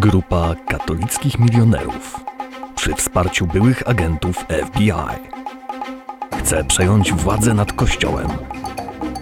Grupa 0.00 0.54
katolickich 0.68 1.38
milionerów 1.38 2.20
przy 2.76 2.94
wsparciu 2.94 3.46
byłych 3.46 3.88
agentów 3.88 4.44
FBI 4.66 4.92
chce 6.40 6.64
przejąć 6.64 7.12
władzę 7.12 7.54
nad 7.54 7.72
Kościołem 7.72 8.28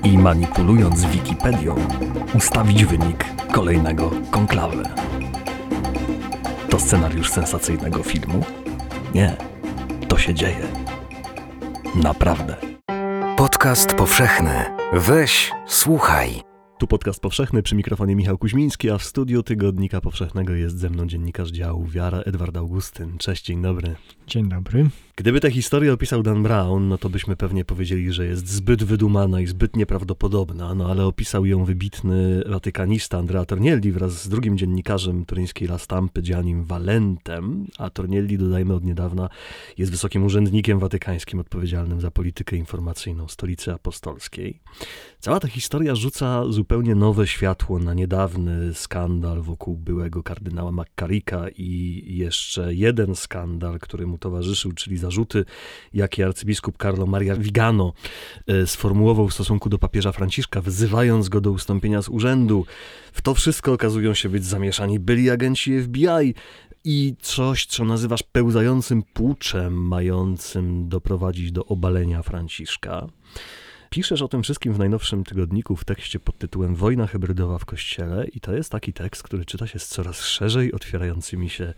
i 0.04 0.18
manipulując 0.18 1.04
Wikipedią 1.04 1.74
ustawić 2.34 2.84
wynik 2.84 3.24
kolejnego 3.52 4.10
konklawy. 4.30 4.82
To 6.70 6.80
scenariusz 6.80 7.30
sensacyjnego 7.30 8.02
filmu? 8.02 8.44
Nie, 9.14 9.36
to 10.08 10.18
się 10.18 10.34
dzieje. 10.34 10.66
Naprawdę. 11.94 12.56
Podcast 13.36 13.94
powszechny. 13.94 14.64
Weź, 14.92 15.52
słuchaj. 15.66 16.42
Tu 16.78 16.86
podcast 16.86 17.20
powszechny 17.20 17.62
przy 17.62 17.74
mikrofonie 17.74 18.16
Michał 18.16 18.38
Kuźmiński, 18.38 18.90
a 18.90 18.98
w 18.98 19.04
studiu 19.04 19.42
Tygodnika 19.42 20.00
Powszechnego 20.00 20.52
jest 20.52 20.78
ze 20.78 20.90
mną 20.90 21.06
dziennikarz 21.06 21.50
działu 21.50 21.86
Wiara 21.86 22.18
Edward 22.18 22.56
Augustyn. 22.56 23.18
Cześć, 23.18 23.44
dzień 23.44 23.62
dobry. 23.62 23.94
Dzień 24.26 24.48
dobry. 24.48 24.90
Gdyby 25.18 25.40
tę 25.40 25.50
historię 25.50 25.92
opisał 25.92 26.22
Dan 26.22 26.42
Brown, 26.42 26.88
no 26.88 26.98
to 26.98 27.10
byśmy 27.10 27.36
pewnie 27.36 27.64
powiedzieli, 27.64 28.12
że 28.12 28.26
jest 28.26 28.48
zbyt 28.48 28.84
wydumana 28.84 29.40
i 29.40 29.46
zbyt 29.46 29.76
nieprawdopodobna, 29.76 30.74
no 30.74 30.90
ale 30.90 31.06
opisał 31.06 31.46
ją 31.46 31.64
wybitny 31.64 32.42
watykanista 32.46 33.18
Andrea 33.18 33.44
Tornielli 33.44 33.92
wraz 33.92 34.22
z 34.22 34.28
drugim 34.28 34.58
dziennikarzem 34.58 35.24
turyńskiej 35.24 35.68
La 35.68 35.78
Stampy, 35.78 36.22
Giannim 36.22 36.64
Valentem, 36.64 37.66
a 37.78 37.90
Tornielli, 37.90 38.38
dodajmy 38.38 38.74
od 38.74 38.84
niedawna, 38.84 39.28
jest 39.78 39.92
wysokim 39.92 40.24
urzędnikiem 40.24 40.78
watykańskim 40.78 41.40
odpowiedzialnym 41.40 42.00
za 42.00 42.10
politykę 42.10 42.56
informacyjną 42.56 43.28
stolicy 43.28 43.72
apostolskiej. 43.72 44.60
Cała 45.20 45.40
ta 45.40 45.48
historia 45.48 45.94
rzuca 45.94 46.44
zupełnie 46.48 46.94
nowe 46.94 47.26
światło 47.26 47.78
na 47.78 47.94
niedawny 47.94 48.74
skandal 48.74 49.42
wokół 49.42 49.76
byłego 49.76 50.22
kardynała 50.22 50.72
McCarricka 50.72 51.48
i 51.56 52.02
jeszcze 52.06 52.74
jeden 52.74 53.14
skandal, 53.14 53.78
który 53.78 54.06
mu 54.06 54.18
towarzyszył, 54.18 54.72
czyli 54.72 54.98
zarzuty, 55.08 55.44
jakie 55.94 56.26
arcybiskup 56.26 56.82
Carlo 56.82 57.06
Maria 57.06 57.36
Vigano 57.36 57.92
e, 58.46 58.66
sformułował 58.66 59.28
w 59.28 59.34
stosunku 59.34 59.68
do 59.68 59.78
papieża 59.78 60.12
Franciszka, 60.12 60.60
wzywając 60.60 61.28
go 61.28 61.40
do 61.40 61.50
ustąpienia 61.50 62.02
z 62.02 62.08
urzędu. 62.08 62.66
W 63.12 63.22
to 63.22 63.34
wszystko 63.34 63.72
okazują 63.72 64.14
się 64.14 64.28
być 64.28 64.44
zamieszani 64.44 64.98
byli 64.98 65.30
agenci 65.30 65.82
FBI, 65.82 66.34
i 66.84 67.14
coś, 67.20 67.66
co 67.66 67.84
nazywasz 67.84 68.22
pełzającym 68.22 69.02
płuczem, 69.02 69.74
mającym 69.74 70.88
doprowadzić 70.88 71.52
do 71.52 71.64
obalenia 71.64 72.22
Franciszka. 72.22 73.06
Piszesz 73.90 74.22
o 74.22 74.28
tym 74.28 74.42
wszystkim 74.42 74.72
w 74.72 74.78
najnowszym 74.78 75.24
tygodniku 75.24 75.76
w 75.76 75.84
tekście 75.84 76.20
pod 76.20 76.38
tytułem 76.38 76.74
Wojna 76.74 77.06
hybrydowa 77.06 77.58
w 77.58 77.64
Kościele 77.64 78.26
i 78.26 78.40
to 78.40 78.54
jest 78.54 78.72
taki 78.72 78.92
tekst, 78.92 79.22
który 79.22 79.44
czyta 79.44 79.66
się 79.66 79.78
z 79.78 79.88
coraz 79.88 80.24
szerzej 80.24 80.72
otwierającymi 80.72 81.50
się 81.50 81.74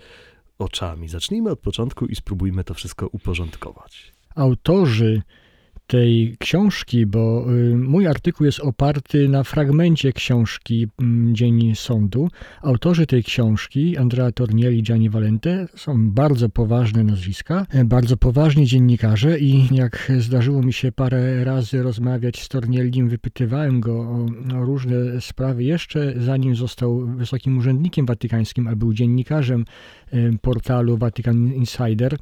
oczami. 0.60 1.08
Zacznijmy 1.08 1.50
od 1.50 1.60
początku 1.60 2.06
i 2.06 2.14
spróbujmy 2.14 2.64
to 2.64 2.74
wszystko 2.74 3.08
uporządkować. 3.08 4.12
Autorzy 4.34 5.22
tej 5.90 6.36
książki, 6.38 7.06
bo 7.06 7.46
y, 7.54 7.76
mój 7.76 8.06
artykuł 8.06 8.46
jest 8.46 8.60
oparty 8.60 9.28
na 9.28 9.44
fragmencie 9.44 10.12
książki 10.12 10.86
mm, 11.00 11.34
Dzień 11.34 11.74
Sądu. 11.74 12.28
Autorzy 12.62 13.06
tej 13.06 13.24
książki, 13.24 13.96
Andrea 13.96 14.32
Tornielli, 14.32 14.82
Gianni 14.82 15.10
Valente, 15.10 15.66
są 15.76 16.10
bardzo 16.10 16.48
poważne 16.48 17.04
nazwiska, 17.04 17.66
e, 17.70 17.84
bardzo 17.84 18.16
poważni 18.16 18.66
dziennikarze 18.66 19.38
i 19.38 19.68
jak 19.72 20.12
zdarzyło 20.18 20.62
mi 20.62 20.72
się 20.72 20.92
parę 20.92 21.44
razy 21.44 21.82
rozmawiać 21.82 22.42
z 22.42 22.48
Torniellim, 22.48 23.08
wypytywałem 23.08 23.80
go 23.80 24.00
o, 24.00 24.26
o 24.58 24.64
różne 24.64 25.20
sprawy 25.20 25.64
jeszcze 25.64 26.14
zanim 26.16 26.56
został 26.56 27.06
wysokim 27.06 27.58
urzędnikiem 27.58 28.06
watykańskim, 28.06 28.68
a 28.68 28.76
był 28.76 28.92
dziennikarzem 28.92 29.64
e, 30.12 30.16
portalu 30.42 30.96
Vatican 30.96 31.52
Insider 31.52 32.16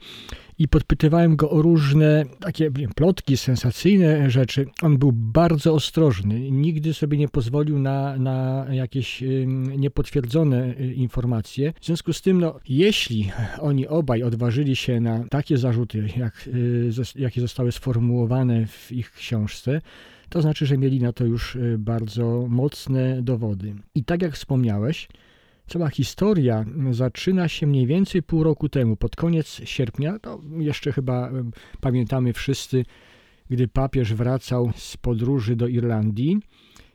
i 0.59 0.69
podpytywałem 0.69 1.37
go 1.37 1.51
o 1.51 1.63
różne 1.63 2.25
takie 2.41 2.71
plotki, 2.97 3.37
sensacyjne 3.37 4.31
rzeczy. 4.31 4.67
On 4.83 4.99
był 4.99 5.13
bardzo 5.13 5.75
ostrożny. 5.75 6.51
Nigdy 6.51 6.95
sobie 6.95 7.19
nie 7.19 7.29
pozwolił 7.29 7.79
na, 7.79 8.17
na 8.17 8.67
jakieś 8.71 9.25
niepotwierdzone 9.77 10.75
y, 10.81 10.95
informacje. 10.95 11.73
W 11.81 11.87
związku 11.87 12.13
z 12.13 12.23
tym, 12.23 12.41
no, 12.41 12.61
jeśli 12.69 13.31
oni 13.61 13.87
obaj 13.87 14.23
odważyli 14.23 14.77
się 14.77 15.01
na 15.01 15.25
takie 15.29 15.59
zarzuty, 15.59 16.09
jak, 16.17 16.49
y, 16.55 16.91
jakie 17.17 17.41
zostały 17.41 17.73
sformułowane 17.73 18.67
w 18.67 18.93
ich 18.93 19.13
książce, 19.13 19.81
to 20.29 20.43
znaczy, 20.43 20.67
że 20.67 20.79
mieli 20.79 21.01
na 21.01 21.13
to 21.13 21.25
już 21.25 21.57
y, 21.57 21.77
bardzo 21.79 22.47
mocne 22.49 23.23
dowody. 23.23 23.75
I 23.95 24.05
tak 24.05 24.23
jak 24.23 24.35
wspomniałeś, 24.35 25.09
Cała 25.69 25.89
historia 25.89 26.65
zaczyna 26.91 27.49
się 27.49 27.67
mniej 27.67 27.87
więcej 27.87 28.23
pół 28.23 28.43
roku 28.43 28.69
temu, 28.69 28.97
pod 28.97 29.17
koniec 29.17 29.61
sierpnia. 29.65 30.19
To 30.19 30.41
jeszcze 30.59 30.93
chyba 30.93 31.31
pamiętamy 31.81 32.33
wszyscy, 32.33 32.85
gdy 33.51 33.69
papież 33.69 34.15
wracał 34.15 34.73
z 34.77 34.97
podróży 34.97 35.57
do 35.57 35.67
Irlandii. 35.67 36.41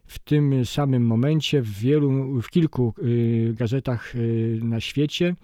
W 0.05 0.19
tym 0.19 0.65
samym 0.65 1.05
momencie 1.05 1.61
w 1.61 1.69
wielu, 1.69 2.41
w 2.41 2.49
kilku 2.49 2.93
y, 3.03 3.53
gazetach 3.57 4.15
y, 4.15 4.59
na 4.63 4.79
świecie 4.79 5.35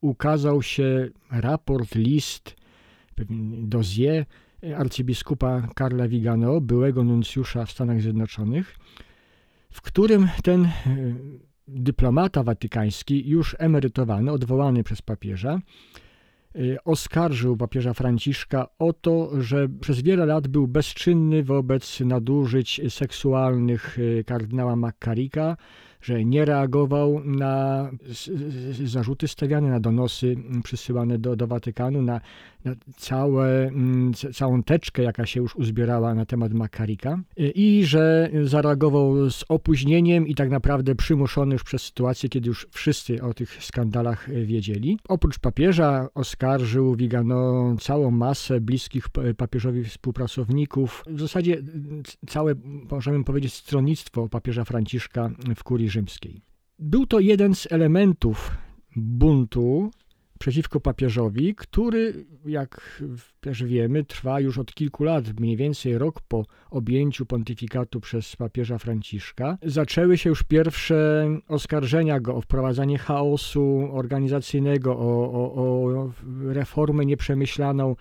ukazał 0.00 0.62
się 0.62 1.08
raport, 1.30 1.94
list, 1.94 2.56
dossier 3.62 4.24
arcybiskupa 4.76 5.68
Karla 5.74 6.08
Vigano, 6.08 6.60
byłego 6.60 7.04
nuncjusza 7.04 7.66
w 7.66 7.70
Stanach 7.70 8.00
Zjednoczonych, 8.00 8.76
w 9.70 9.80
którym 9.80 10.28
ten 10.42 10.64
y, 10.64 10.70
dyplomata 11.68 12.42
watykański, 12.42 13.28
już 13.28 13.56
emerytowany, 13.58 14.32
odwołany 14.32 14.82
przez 14.82 15.02
papieża, 15.02 15.58
y, 16.56 16.76
oskarżył 16.84 17.56
papieża 17.56 17.94
Franciszka 17.94 18.66
o 18.78 18.92
to, 18.92 19.42
że 19.42 19.68
przez 19.68 20.02
wiele 20.02 20.26
lat 20.26 20.48
był 20.48 20.68
bezczynny 20.68 21.42
wobec 21.42 22.00
nadużyć 22.00 22.80
seksualnych 22.88 23.98
y, 23.98 24.24
kardynała 24.26 24.76
Makkarika, 24.76 25.56
że 26.00 26.24
nie 26.24 26.44
reagował 26.44 27.24
na 27.24 27.90
zarzuty 28.84 29.28
stawiane, 29.28 29.70
na 29.70 29.80
donosy 29.80 30.36
przysyłane 30.64 31.18
do, 31.18 31.36
do 31.36 31.46
Watykanu, 31.46 32.02
na 32.02 32.20
całe, 32.96 33.66
mm, 33.66 34.12
całą 34.14 34.62
teczkę, 34.62 35.02
jaka 35.02 35.26
się 35.26 35.40
już 35.40 35.56
uzbierała 35.56 36.14
na 36.14 36.26
temat 36.26 36.52
Makarika 36.52 37.18
i 37.36 37.84
że 37.84 38.30
zareagował 38.44 39.30
z 39.30 39.44
opóźnieniem 39.48 40.26
i 40.26 40.34
tak 40.34 40.50
naprawdę 40.50 40.94
przymuszony 40.94 41.52
już 41.52 41.64
przez 41.64 41.82
sytuację, 41.82 42.28
kiedy 42.28 42.48
już 42.48 42.66
wszyscy 42.70 43.22
o 43.22 43.34
tych 43.34 43.64
skandalach 43.64 44.28
wiedzieli. 44.44 44.98
Oprócz 45.08 45.38
papieża 45.38 46.08
oskarżył 46.14 46.96
Vigano 46.96 47.74
całą 47.80 48.10
masę 48.10 48.60
bliskich 48.60 49.06
papieżowi 49.36 49.84
współpracowników. 49.84 51.04
W 51.06 51.20
zasadzie 51.20 51.62
całe, 52.26 52.54
możemy 52.90 53.24
powiedzieć, 53.24 53.54
stronnictwo 53.54 54.28
papieża 54.28 54.64
Franciszka 54.64 55.30
w 55.56 55.64
kurii 55.64 55.90
rzymskiej. 55.90 56.42
Był 56.78 57.06
to 57.06 57.20
jeden 57.20 57.54
z 57.54 57.72
elementów 57.72 58.50
buntu 58.96 59.90
przeciwko 60.38 60.80
papieżowi, 60.80 61.54
który, 61.54 62.26
jak 62.46 63.02
też 63.40 63.64
wiemy, 63.64 64.04
trwa 64.04 64.40
już 64.40 64.58
od 64.58 64.74
kilku 64.74 65.04
lat, 65.04 65.40
mniej 65.40 65.56
więcej 65.56 65.98
rok 65.98 66.20
po 66.20 66.44
objęciu 66.70 67.26
pontyfikatu 67.26 68.00
przez 68.00 68.36
papieża 68.36 68.78
Franciszka. 68.78 69.58
Zaczęły 69.62 70.18
się 70.18 70.30
już 70.30 70.42
pierwsze 70.42 71.28
oskarżenia 71.48 72.20
go 72.20 72.34
o 72.34 72.40
wprowadzanie 72.40 72.98
chaosu 72.98 73.88
organizacyjnego, 73.92 74.98
o, 74.98 75.32
o, 75.32 75.54
o 75.54 76.10
reformę 76.52 77.06
nieprzemyślaną 77.06 77.96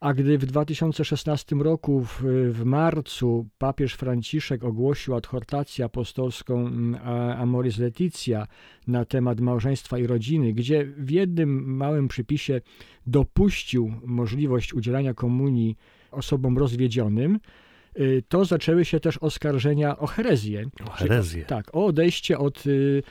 a 0.00 0.14
gdy 0.14 0.38
w 0.38 0.46
2016 0.46 1.56
roku, 1.56 2.04
w, 2.04 2.22
w 2.52 2.64
marcu, 2.64 3.48
papież 3.58 3.94
Franciszek 3.94 4.64
ogłosił 4.64 5.14
adhortację 5.14 5.84
apostolską 5.84 6.66
mm, 6.66 7.00
Amoris 7.38 7.78
Leticia 7.78 8.46
na 8.86 9.04
temat 9.04 9.40
małżeństwa 9.40 9.98
i 9.98 10.06
rodziny, 10.06 10.52
gdzie 10.52 10.84
w 10.84 11.10
jednym 11.10 11.76
małym 11.76 12.08
przypisie 12.08 12.60
dopuścił 13.06 13.92
możliwość 14.04 14.74
udzielania 14.74 15.14
komunii 15.14 15.76
osobom 16.10 16.58
rozwiedzionym, 16.58 17.38
to 18.28 18.44
zaczęły 18.44 18.84
się 18.84 19.00
też 19.00 19.18
oskarżenia 19.18 19.98
o 19.98 20.06
herezję. 20.06 20.64
O 20.86 20.90
herezję. 20.90 21.44
Tak, 21.44 21.74
o 21.74 21.86
odejście 21.86 22.38
od 22.38 22.66
y, 22.66 23.02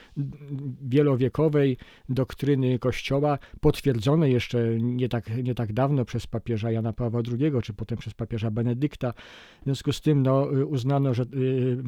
wielowiekowej 0.81 1.77
doktryny 2.09 2.79
Kościoła, 2.79 3.39
potwierdzone 3.61 4.29
jeszcze 4.29 4.77
nie 4.79 5.09
tak, 5.09 5.43
nie 5.43 5.55
tak 5.55 5.73
dawno 5.73 6.05
przez 6.05 6.27
papieża 6.27 6.71
Jana 6.71 6.93
Pawła 6.93 7.21
II, 7.39 7.51
czy 7.63 7.73
potem 7.73 7.97
przez 7.97 8.13
papieża 8.13 8.51
Benedykta. 8.51 9.13
W 9.61 9.63
związku 9.63 9.91
z 9.91 10.01
tym 10.01 10.23
no, 10.23 10.53
y, 10.57 10.65
uznano, 10.65 11.13
że, 11.13 11.25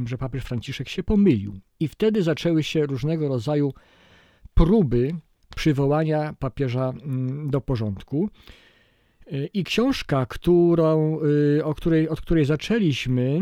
że 0.06 0.18
papież 0.18 0.44
Franciszek 0.44 0.90
się 0.90 1.04
pomylił. 1.04 1.60
I 1.80 1.88
wtedy 1.88 2.24
zaczęły 2.24 2.64
się 2.64 2.86
różnego 2.86 3.28
rodzaju 3.28 3.74
próby 4.54 5.12
przywołania 5.56 6.36
papieża 6.40 6.90
mm, 6.90 7.50
do 7.50 7.62
porządku. 7.62 8.30
I 9.54 9.64
książka, 9.64 10.26
którą, 10.26 11.20
y, 11.58 11.66
o 11.66 11.74
której, 11.74 12.10
od 12.10 12.22
której 12.22 12.46
zaczęliśmy, 12.46 13.40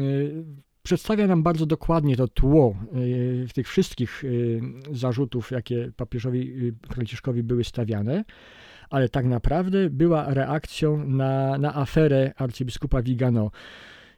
y, 0.00 0.44
przedstawia 0.82 1.26
nam 1.26 1.42
bardzo 1.42 1.66
dokładnie 1.66 2.16
to 2.16 2.28
tło 2.28 2.76
w 3.48 3.52
tych 3.54 3.68
wszystkich 3.68 4.24
zarzutów, 4.92 5.50
jakie 5.50 5.92
papieżowi 5.96 6.72
Franciszkowi 6.88 7.42
były 7.42 7.64
stawiane 7.64 8.24
ale 8.90 9.08
tak 9.08 9.26
naprawdę 9.26 9.90
była 9.90 10.34
reakcją 10.34 11.04
na, 11.06 11.58
na 11.58 11.76
aferę 11.76 12.32
arcybiskupa 12.36 13.02
Vigano. 13.02 13.50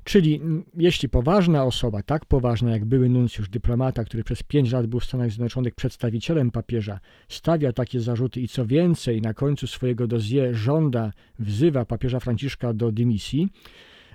Czyli 0.06 0.41
jeśli 0.76 1.08
poważna 1.08 1.64
osoba, 1.64 2.03
tak 2.03 2.25
poważna 2.25 2.70
jak 2.70 2.85
były 2.85 3.08
nuncjusz, 3.08 3.49
dyplomata, 3.49 4.05
który 4.05 4.25
przez 4.25 4.43
pięć 4.43 4.73
lat 4.73 4.87
był 4.87 5.00
w 5.00 5.05
Stanach 5.05 5.31
Zjednoczonych 5.31 5.75
przedstawicielem 5.75 6.50
papieża, 6.50 7.00
stawia 7.29 7.73
takie 7.73 8.00
zarzuty 8.00 8.41
i 8.41 8.49
co 8.49 8.67
więcej, 8.67 9.23
na 9.23 9.35
końcu 9.35 9.67
swojego 9.67 10.06
dozie 10.06 10.55
żąda, 10.55 11.12
wzywa 11.38 11.85
papieża 11.85 12.20
Franciszka 12.20 12.73
do 12.73 12.93
dymisji, 12.93 13.49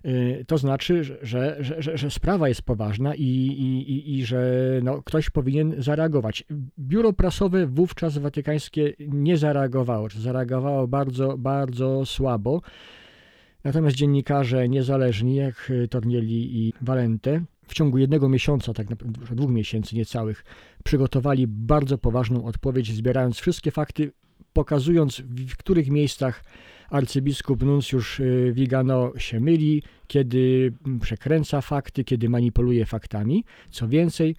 y, 0.06 0.46
to 0.48 0.58
znaczy, 0.58 1.04
że, 1.04 1.18
że, 1.22 1.82
że, 1.82 1.98
że 1.98 2.12
sprawa 2.12 2.50
jest 2.50 2.62
poważna 2.62 3.16
i, 3.16 3.24
i, 3.24 4.18
i, 4.18 4.26
że 4.26 4.64
no, 4.84 5.02
ktoś 5.04 5.30
powinien 5.30 5.76
zareagować. 5.78 6.44
Biuro 6.80 7.14
prasowe 7.14 7.68
wówczas 7.68 8.18
watykańskie 8.18 8.94
nie 9.00 9.38
zareagowało, 9.38 10.10
czy 10.10 10.22
zareagowało 10.22 10.88
bardzo, 10.88 11.38
bardzo 11.38 12.06
słabo. 12.06 12.62
Natomiast 13.64 13.96
dziennikarze 13.96 14.70
niezależni, 14.70 15.36
jak 15.36 15.72
Tornieli 15.90 16.60
i 16.60 16.74
Valente, 16.82 17.44
w 17.68 17.74
ciągu 17.74 17.98
jednego 17.98 18.30
miesiąca, 18.30 18.74
tak 18.74 18.90
naprawdę 18.90 19.36
dwóch 19.36 19.52
miesięcy 19.52 19.96
niecałych, 19.96 20.44
przygotowali 20.84 21.48
bardzo 21.48 21.98
poważną 21.98 22.46
odpowiedź, 22.46 22.94
zbierając 22.94 23.38
wszystkie 23.38 23.72
fakty, 23.72 24.12
pokazując 24.54 25.22
w 25.48 25.58
których 25.58 25.90
miejscach 25.90 26.44
arcybiskup 26.90 27.64
nuncjusz 27.64 28.20
y, 28.20 28.52
Vigano 28.56 29.12
się 29.18 29.40
myli, 29.40 29.84
kiedy 30.08 30.74
przekręca 31.02 31.62
fakty, 31.62 32.04
kiedy 32.04 32.30
manipuluje 32.30 32.86
faktami. 32.86 33.44
Co 33.70 33.88
więcej, 33.88 34.36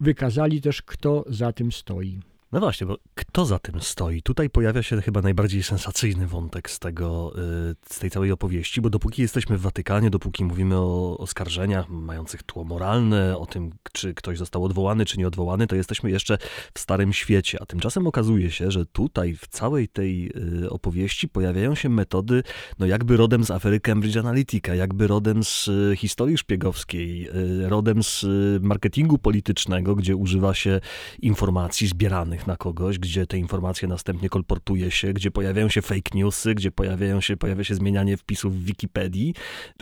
wykazali 0.00 0.60
też, 0.60 0.82
kto 0.82 1.24
za 1.28 1.52
tym 1.52 1.72
stoi. 1.72 2.20
No 2.52 2.60
właśnie, 2.60 2.86
bo 2.86 2.96
kto 3.14 3.46
za 3.46 3.58
tym 3.58 3.80
stoi? 3.80 4.22
Tutaj 4.22 4.50
pojawia 4.50 4.82
się 4.82 5.02
chyba 5.02 5.22
najbardziej 5.22 5.62
sensacyjny 5.62 6.26
wątek 6.26 6.70
z, 6.70 6.78
tego, 6.78 7.32
y, 7.70 7.74
z 7.90 7.98
tej 7.98 8.10
całej 8.10 8.32
opowieści, 8.32 8.80
bo 8.80 8.90
dopóki 8.90 9.22
jesteśmy 9.22 9.58
w 9.58 9.60
Watykanie, 9.60 10.10
dopóki 10.10 10.44
mówimy 10.44 10.76
o 10.76 11.16
oskarżeniach 11.18 11.88
mających 11.88 12.42
tło 12.42 12.64
moralne, 12.64 13.38
o 13.38 13.46
tym, 13.46 13.70
czy 13.92 14.14
ktoś 14.14 14.38
został 14.38 14.64
odwołany, 14.64 15.04
czy 15.04 15.18
nie 15.18 15.26
odwołany, 15.26 15.66
to 15.66 15.76
jesteśmy 15.76 16.10
jeszcze 16.10 16.38
w 16.74 16.78
Starym 16.78 17.12
Świecie. 17.12 17.58
A 17.60 17.66
tymczasem 17.66 18.06
okazuje 18.06 18.50
się, 18.50 18.70
że 18.70 18.86
tutaj 18.86 19.34
w 19.34 19.46
całej 19.48 19.88
tej 19.88 20.32
y, 20.64 20.70
opowieści 20.70 21.28
pojawiają 21.28 21.74
się 21.74 21.88
metody, 21.88 22.42
no 22.78 22.86
jakby 22.86 23.16
rodem 23.16 23.44
z 23.44 23.50
afery 23.50 23.80
Cambridge 23.80 24.16
Analytica, 24.16 24.74
jakby 24.74 25.06
rodem 25.06 25.44
z 25.44 25.68
y, 25.68 25.96
historii 25.96 26.38
szpiegowskiej, 26.38 27.28
rodem 27.62 28.02
z 28.02 28.26
marketingu 28.60 29.18
politycznego, 29.18 29.94
gdzie 29.94 30.16
używa 30.16 30.54
się 30.54 30.80
informacji 31.22 31.86
zbieranych 31.86 32.35
na 32.46 32.56
kogoś, 32.56 32.98
gdzie 32.98 33.26
te 33.26 33.38
informacje 33.38 33.88
następnie 33.88 34.28
kolportuje 34.28 34.90
się, 34.90 35.12
gdzie 35.12 35.30
pojawiają 35.30 35.68
się 35.68 35.82
fake 35.82 36.10
newsy, 36.14 36.54
gdzie 36.54 36.70
pojawiają 36.70 37.20
się, 37.20 37.36
pojawia 37.36 37.64
się 37.64 37.74
zmienianie 37.74 38.16
wpisów 38.16 38.56
w 38.56 38.64
Wikipedii. 38.64 39.34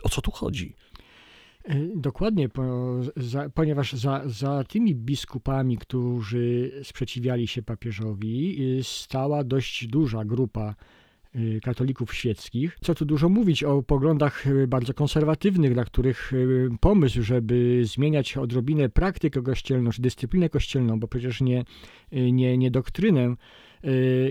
O 0.02 0.08
co 0.08 0.20
tu 0.20 0.30
chodzi? 0.30 0.74
E, 1.64 1.76
dokładnie, 1.96 2.48
ponieważ 3.54 3.92
za, 3.92 4.22
za 4.26 4.64
tymi 4.64 4.94
biskupami, 4.94 5.78
którzy 5.78 6.72
sprzeciwiali 6.82 7.46
się 7.46 7.62
papieżowi, 7.62 8.62
y, 8.78 8.84
stała 8.84 9.44
dość 9.44 9.86
duża 9.86 10.24
grupa 10.24 10.74
katolików 11.62 12.14
świeckich. 12.14 12.76
Co 12.80 12.94
tu 12.94 13.04
dużo 13.04 13.28
mówić 13.28 13.64
o 13.64 13.82
poglądach 13.82 14.46
y, 14.46 14.66
bardzo 14.66 14.94
konserwatywnych, 14.94 15.74
dla 15.74 15.84
których 15.84 16.32
pomysł, 16.80 17.22
żeby 17.22 17.80
zmieniać 17.84 18.36
odrobinę 18.36 18.88
praktykę 18.88 19.42
kościelną, 19.42 19.90
czy 19.90 20.02
dyscyplinę 20.02 20.48
kościelną, 20.48 21.00
bo 21.00 21.08
przecież 21.08 21.40
nie, 21.40 21.64
nie, 22.12 22.58
nie 22.58 22.70
doktrynę, 22.70 23.34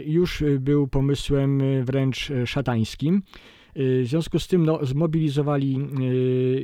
już 0.05 0.43
był 0.59 0.87
pomysłem 0.87 1.61
wręcz 1.83 2.31
szatańskim. 2.45 3.21
W 3.75 4.03
związku 4.05 4.39
z 4.39 4.47
tym 4.47 4.65
no, 4.65 4.85
zmobilizowali 4.85 5.77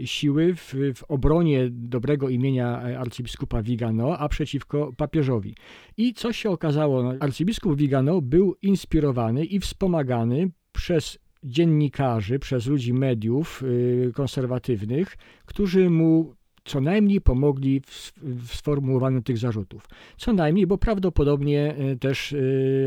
e, 0.03 0.07
siły 0.07 0.55
w, 0.55 0.75
w, 0.95 1.03
obronie 1.07 1.69
dobrego 1.71 2.29
imienia 2.29 2.81
arcybiskupa 2.99 3.61
Vigano, 3.61 4.17
a 4.17 4.29
przeciwko 4.29 4.93
papieżowi. 4.97 5.55
I 5.97 6.13
co 6.13 6.33
się 6.33 6.49
okazało? 6.49 7.03
No, 7.03 7.13
arcybiskup 7.19 7.75
Vigano 7.75 8.21
był 8.21 8.55
inspirowany 8.61 9.45
i 9.45 9.59
wspomagany 9.59 10.51
przez 10.71 11.19
dziennikarzy, 11.43 12.39
przez 12.39 12.67
ludzi 12.67 12.93
mediów 12.93 13.63
e, 14.07 14.11
konserwatywnych, 14.11 15.17
którzy 15.45 15.89
mu 15.89 16.35
co 16.63 16.81
najmniej 16.81 17.21
pomogli 17.21 17.79
w, 17.79 18.13
w 18.21 18.55
sformułowaniu 18.55 19.21
tych 19.21 19.37
zarzutów. 19.37 19.87
Co 20.17 20.33
najmniej, 20.33 20.67
bo 20.67 20.77
prawdopodobnie 20.77 21.75
e, 21.75 21.95
też 21.95 22.35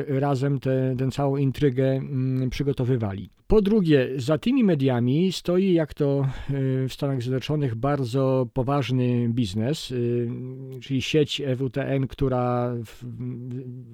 razem 0.08 0.60
tę 0.60 0.96
całą 1.12 1.36
intrygę 1.36 1.84
mm, 1.84 2.50
przygotowywali. 2.50 3.30
Po 3.52 3.62
drugie, 3.62 4.08
za 4.16 4.38
tymi 4.38 4.64
mediami 4.64 5.32
stoi, 5.32 5.72
jak 5.72 5.94
to 5.94 6.20
e, 6.20 6.88
w 6.88 6.92
Stanach 6.92 7.22
Zjednoczonych, 7.22 7.74
bardzo 7.74 8.48
poważny 8.52 9.28
biznes, 9.28 9.92
e, 9.92 10.80
czyli 10.80 11.02
sieć 11.02 11.40
EWTN, 11.40 12.06
która, 12.08 12.74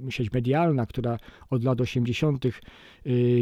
sieć 0.09 0.33
medialna, 0.33 0.87
która 0.87 1.19
od 1.51 1.65
lat 1.65 1.81
80. 1.81 2.45
E, 2.47 2.51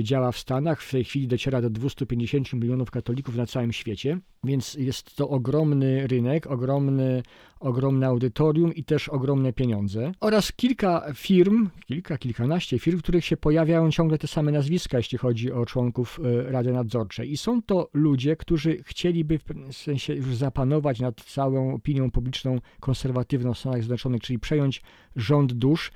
działa 0.03 0.33
w 0.33 0.39
Stanach, 0.39 0.83
w 0.83 0.91
tej 0.91 1.05
chwili 1.05 1.29
dociera 1.29 1.61
do 1.61 1.71
250 1.71 2.53
milionów 2.53 2.91
katolików 2.91 3.37
na 3.37 3.47
całym 3.47 3.73
świecie, 3.73 4.19
więc 4.45 4.75
jest 4.75 5.17
to 5.17 5.29
ogromny 5.29 6.07
rynek, 6.07 6.47
ogromny, 6.47 7.23
ogromne 7.61 8.07
audytorium 8.07 8.75
i 8.75 8.85
też 8.85 9.09
ogromne 9.09 9.53
pieniądze. 9.53 10.13
Oraz 10.21 10.53
kilka 10.53 11.13
firm, 11.15 11.69
kilka, 11.87 12.19
kilkanaście 12.19 12.79
firm, 12.79 12.99
w 12.99 13.03
których 13.03 13.25
się 13.25 13.37
pojawiają 13.37 13.91
ciągle 13.91 14.19
te 14.19 14.27
same 14.27 14.53
nazwiska, 14.53 14.97
jeśli 14.97 15.19
chodzi 15.19 15.53
o 15.53 15.67
członków 15.67 16.21
e, 16.25 16.53
Rady 16.53 16.73
Nadzorczej. 16.73 17.33
I 17.33 17.37
są 17.37 17.63
to 17.63 17.89
ludzie, 17.93 18.37
którzy 18.37 18.83
chcieliby 18.83 19.39
w 19.39 19.45
pewnym 19.45 19.73
sensie 19.73 20.15
już 20.15 20.37
zapanować 20.37 21.01
nad 21.01 21.17
całą 21.25 21.75
opinią 21.75 22.11
publiczną 22.11 22.59
konserwatywną 22.81 23.55
w 23.55 23.59
Stanach 23.59 23.81
Zjednoczonych, 23.81 24.23
czyli 24.23 24.39
przejąć 24.39 24.83
rząd 25.17 25.53
dusz. 25.53 25.93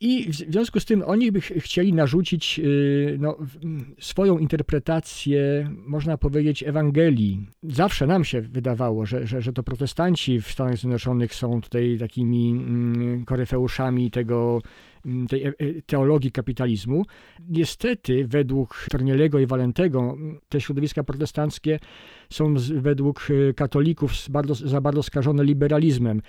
I 0.00 0.32
w 0.32 0.34
związku 0.34 0.80
z 0.80 0.84
tym 0.84 1.02
oni 1.06 1.32
by 1.32 1.40
chcieli 1.40 1.92
narzucić 1.92 2.58
y, 2.58 3.16
no, 3.20 3.36
swoją 4.00 4.38
interpretację, 4.38 5.70
można 5.86 6.18
powiedzieć, 6.18 6.62
Ewangelii. 6.62 7.46
Zawsze 7.62 8.06
nam 8.06 8.24
się 8.24 8.40
wydawało, 8.40 9.06
że, 9.06 9.26
że, 9.26 9.42
że 9.42 9.52
to 9.52 9.62
protestanci 9.62 10.40
w 10.40 10.50
Stanach 10.50 10.76
Zjednoczonych 10.76 11.34
są 11.34 11.60
tutaj 11.60 11.96
takimi 12.00 12.50
mm, 12.50 13.24
koryfeuszami 13.24 14.10
tego 14.10 14.62
tej 15.28 15.44
e, 15.44 15.48
e, 15.48 15.52
teologii 15.86 16.32
kapitalizmu. 16.32 17.04
Niestety, 17.48 18.26
według 18.28 18.86
Tornielego 18.90 19.38
i 19.38 19.46
Walentego, 19.46 20.00
mm, 20.00 20.38
te 20.48 20.60
środowiska 20.60 21.04
protestanckie 21.04 21.78
są 22.30 22.54
według 22.74 23.28
e, 23.30 23.54
katolików 23.54 24.12
bardzo, 24.30 24.54
za 24.54 24.80
bardzo 24.80 25.02
skażone 25.02 25.44
liberalizmem. 25.44 26.22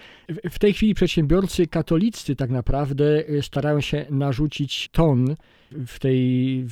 W 0.50 0.60
tej 0.60 0.74
chwili 0.74 0.93
przedsiębiorcy 0.93 1.67
katolicy 1.67 2.36
tak 2.36 2.50
naprawdę 2.50 3.24
starają 3.41 3.81
się 3.81 4.05
narzucić 4.10 4.89
ton 4.91 5.36
w 5.71 6.00
tej 6.00 6.65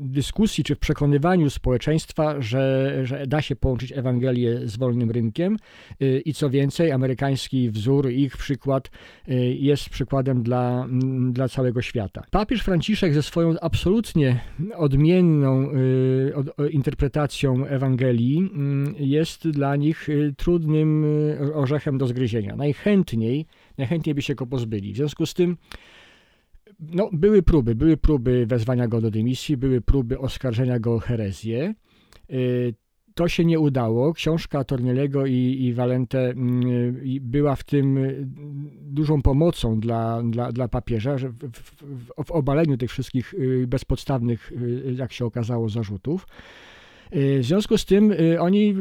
dyskusji 0.00 0.64
czy 0.64 0.74
w 0.74 0.78
przekonywaniu 0.78 1.50
społeczeństwa, 1.50 2.40
że, 2.40 2.92
że 3.04 3.26
da 3.26 3.42
się 3.42 3.56
połączyć 3.56 3.92
Ewangelię 3.92 4.60
z 4.64 4.76
wolnym 4.76 5.10
rynkiem 5.10 5.56
y, 6.02 6.22
i 6.24 6.34
co 6.34 6.50
więcej, 6.50 6.92
amerykański 6.92 7.70
wzór, 7.70 8.10
ich 8.10 8.36
przykład 8.36 8.90
y, 9.28 9.34
jest 9.60 9.88
przykładem 9.88 10.42
dla, 10.42 10.86
dla 11.30 11.48
całego 11.48 11.82
świata. 11.82 12.22
Papież 12.30 12.62
Franciszek 12.62 13.14
ze 13.14 13.22
swoją 13.22 13.54
absolutnie 13.60 14.40
odmienną 14.74 15.70
y, 15.70 16.70
interpretacją 16.70 17.66
Ewangelii 17.66 18.50
jest 18.98 19.48
dla 19.48 19.76
nich 19.76 20.08
trudnym 20.36 21.04
orzechem 21.54 21.98
do 21.98 22.06
zgryzienia. 22.06 22.56
Najchętniej, 22.56 23.46
najchętniej 23.78 24.14
by 24.14 24.22
się 24.22 24.34
go 24.34 24.46
pozbyli. 24.46 24.92
W 24.92 24.96
związku 24.96 25.26
z 25.26 25.34
tym 25.34 25.56
no, 26.80 27.10
były 27.12 27.42
próby, 27.42 27.74
były 27.74 27.96
próby 27.96 28.46
wezwania 28.46 28.88
go 28.88 29.00
do 29.00 29.10
dymisji, 29.10 29.56
były 29.56 29.80
próby 29.80 30.18
oskarżenia 30.18 30.78
go 30.78 30.94
o 30.94 30.98
herezję. 30.98 31.74
Y, 32.30 32.74
to 33.14 33.28
się 33.28 33.44
nie 33.44 33.60
udało. 33.60 34.12
Książka 34.12 34.64
Tornielego 34.64 35.26
i, 35.26 35.34
i 35.34 35.74
Valente 35.74 36.30
mm, 36.30 37.00
była 37.20 37.56
w 37.56 37.64
tym 37.64 37.98
dużą 38.82 39.22
pomocą 39.22 39.80
dla, 39.80 40.22
dla, 40.22 40.52
dla 40.52 40.68
papieża 40.68 41.18
że 41.18 41.28
w, 41.28 41.34
w, 41.52 42.24
w 42.24 42.30
obaleniu 42.30 42.76
tych 42.76 42.90
wszystkich 42.90 43.34
y, 43.34 43.66
bezpodstawnych, 43.66 44.52
y, 44.52 44.94
jak 44.98 45.12
się 45.12 45.24
okazało, 45.24 45.68
zarzutów. 45.68 46.26
Y, 47.14 47.40
w 47.40 47.44
związku 47.44 47.78
z 47.78 47.84
tym 47.84 48.12
y, 48.12 48.40
oni 48.40 48.74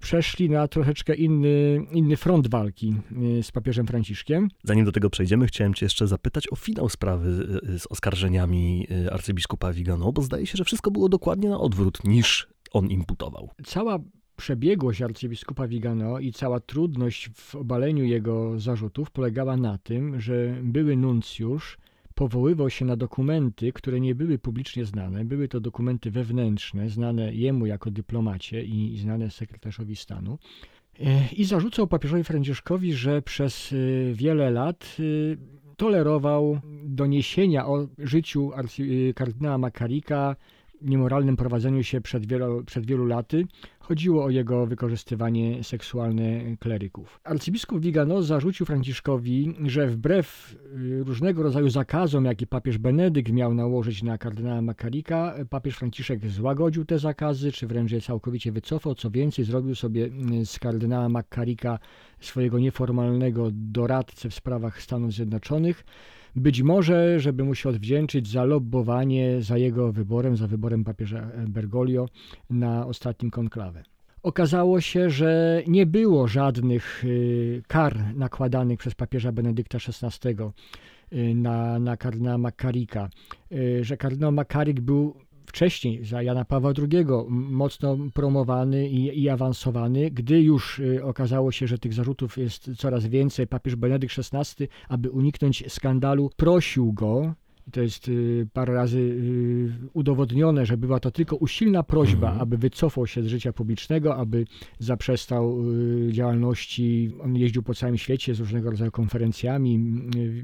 przeszli 0.00 0.50
na 0.50 0.68
troszeczkę 0.68 1.14
inny, 1.14 1.86
inny 1.92 2.16
front 2.16 2.48
walki 2.48 2.94
y, 3.38 3.42
z 3.42 3.52
papieżem 3.52 3.86
Franciszkiem. 3.86 4.48
Zanim 4.62 4.84
do 4.84 4.92
tego 4.92 5.10
przejdziemy, 5.10 5.46
chciałem 5.46 5.74
cię 5.74 5.86
jeszcze 5.86 6.06
zapytać 6.06 6.52
o 6.52 6.56
finał 6.56 6.88
sprawy 6.88 7.32
z 7.78 7.86
oskarżeniami 7.90 8.86
arcybiskupa 9.12 9.72
Vigano, 9.72 10.12
bo 10.12 10.22
zdaje 10.22 10.46
się, 10.46 10.56
że 10.56 10.64
wszystko 10.64 10.90
było 10.90 11.08
dokładnie 11.08 11.48
na 11.48 11.60
odwrót 11.60 12.04
niż 12.04 12.48
on 12.72 12.86
imputował. 12.86 13.50
Cała 13.64 13.98
przebiegłość 14.36 15.02
arcybiskupa 15.02 15.68
Vigano 15.68 16.18
i 16.18 16.32
cała 16.32 16.60
trudność 16.60 17.30
w 17.34 17.54
obaleniu 17.54 18.04
jego 18.04 18.60
zarzutów 18.60 19.10
polegała 19.10 19.56
na 19.56 19.78
tym, 19.78 20.20
że 20.20 20.56
były 20.62 20.96
nuncjusz 20.96 21.78
powoływał 22.14 22.70
się 22.70 22.84
na 22.84 22.96
dokumenty, 22.96 23.72
które 23.72 24.00
nie 24.00 24.14
były 24.14 24.38
publicznie 24.38 24.84
znane. 24.84 25.24
Były 25.24 25.48
to 25.48 25.60
dokumenty 25.60 26.10
wewnętrzne, 26.10 26.88
znane 26.88 27.34
jemu 27.34 27.66
jako 27.66 27.90
dyplomacie 27.90 28.64
i, 28.64 28.98
znane 28.98 29.30
sekretarzowi 29.30 29.96
stanu. 29.96 30.38
E, 31.00 31.28
I 31.32 31.44
zarzucał 31.44 31.86
papieżowi 31.86 32.24
Franciszkowi, 32.24 32.92
że 32.92 33.22
przez 33.22 33.72
e, 33.72 33.76
wiele 34.14 34.50
lat 34.50 34.96
e, 34.98 35.02
tolerował 35.76 36.60
doniesienia 36.84 37.66
o 37.66 37.86
życiu 37.98 38.50
kardynała 39.14 39.58
Makarika 39.58 40.36
niemoralnym 40.84 41.36
prowadzeniu 41.36 41.82
się 41.82 42.00
przed 42.00 42.26
wielu, 42.26 42.64
przed 42.64 42.86
wielu 42.86 43.06
laty. 43.06 43.46
Chodziło 43.78 44.24
o 44.24 44.30
jego 44.30 44.66
wykorzystywanie 44.66 45.64
seksualne 45.64 46.56
kleryków. 46.56 47.20
Arcybiskup 47.24 47.80
Vigano 47.80 48.22
zarzucił 48.22 48.66
Franciszkowi, 48.66 49.54
że 49.66 49.86
wbrew 49.86 50.56
y, 50.76 51.04
różnego 51.04 51.42
rodzaju 51.42 51.68
zakazom, 51.68 52.24
jakie 52.24 52.46
papież 52.46 52.78
Benedykt 52.78 53.32
miał 53.32 53.54
nałożyć 53.54 54.02
na 54.02 54.18
kardynała 54.18 54.62
Makarika, 54.62 55.34
papież 55.50 55.76
Franciszek 55.76 56.30
złagodził 56.30 56.84
te 56.84 56.98
zakazy, 56.98 57.52
czy 57.52 57.66
wręcz 57.66 57.92
je 57.92 58.00
całkowicie 58.00 58.52
wycofał. 58.52 58.94
Co 58.94 59.10
więcej, 59.10 59.44
zrobił 59.44 59.74
sobie 59.74 60.10
y, 60.42 60.46
z 60.46 60.58
kardynała 60.58 61.08
Makarika 61.08 61.78
swojego 62.20 62.58
nieformalnego 62.58 63.48
doradcę 63.52 64.30
w 64.30 64.34
sprawach 64.34 64.82
Stanów 64.82 65.12
Zjednoczonych. 65.12 65.84
Być 66.36 66.62
może, 66.62 67.20
żeby 67.20 67.44
mu 67.44 67.54
się 67.54 67.68
odwdzięczyć 67.68 68.28
za 68.28 68.44
lobbowanie 68.44 69.42
za 69.42 69.58
jego 69.58 69.92
wyborem, 69.92 70.36
za 70.36 70.46
wyborem 70.46 70.84
papieża 70.84 71.30
Bergoglio 71.48 72.08
na 72.50 72.86
ostatnim 72.86 73.30
konklawę. 73.30 73.82
Okazało 74.22 74.80
się, 74.80 75.10
że 75.10 75.62
nie 75.66 75.86
było 75.86 76.28
żadnych 76.28 77.04
y, 77.04 77.62
kar 77.66 78.14
nakładanych 78.14 78.78
przez 78.78 78.94
papieża 78.94 79.32
Benedykta 79.32 79.78
XVI 79.78 80.30
y, 81.12 81.34
na, 81.34 81.78
na 81.78 81.96
kardynała 81.96 82.38
Makarika, 82.38 83.08
y, 83.52 83.84
że 83.84 83.96
kardynał 83.96 84.32
Makarik 84.32 84.80
był 84.80 85.14
wcześniej 85.54 86.04
za 86.04 86.22
Jana 86.22 86.44
Pawła 86.44 86.72
II 86.78 87.06
mocno 87.28 87.96
promowany 88.14 88.88
i, 88.88 89.22
i, 89.22 89.28
awansowany. 89.28 90.10
Gdy 90.10 90.40
już 90.40 90.78
y, 90.78 91.04
okazało 91.04 91.52
się, 91.52 91.66
że 91.66 91.78
tych 91.78 91.94
zarzutów 91.94 92.38
jest 92.38 92.70
coraz 92.76 93.06
więcej, 93.06 93.46
papież 93.46 93.76
Benedykt 93.76 94.14
XVI, 94.18 94.68
aby 94.88 95.10
uniknąć 95.10 95.72
skandalu, 95.72 96.30
prosił 96.36 96.92
go, 96.92 97.34
to 97.72 97.82
jest 97.82 98.08
y, 98.08 98.46
parę 98.52 98.74
razy 98.74 98.98
y, 98.98 99.88
udowodnione, 99.92 100.66
że 100.66 100.76
była 100.76 101.00
to 101.00 101.10
tylko 101.10 101.36
usilna 101.36 101.82
prośba, 101.82 102.26
mhm. 102.26 102.42
aby 102.42 102.58
wycofał 102.58 103.06
się 103.06 103.22
z 103.22 103.26
życia 103.26 103.52
publicznego, 103.52 104.16
aby 104.16 104.44
zaprzestał 104.78 105.70
y, 106.08 106.12
działalności. 106.12 107.10
On 107.20 107.36
jeździł 107.36 107.62
po 107.62 107.74
całym 107.74 107.98
świecie 107.98 108.34
z 108.34 108.40
różnego 108.40 108.70
rodzaju 108.70 108.90
konferencjami, 108.90 109.78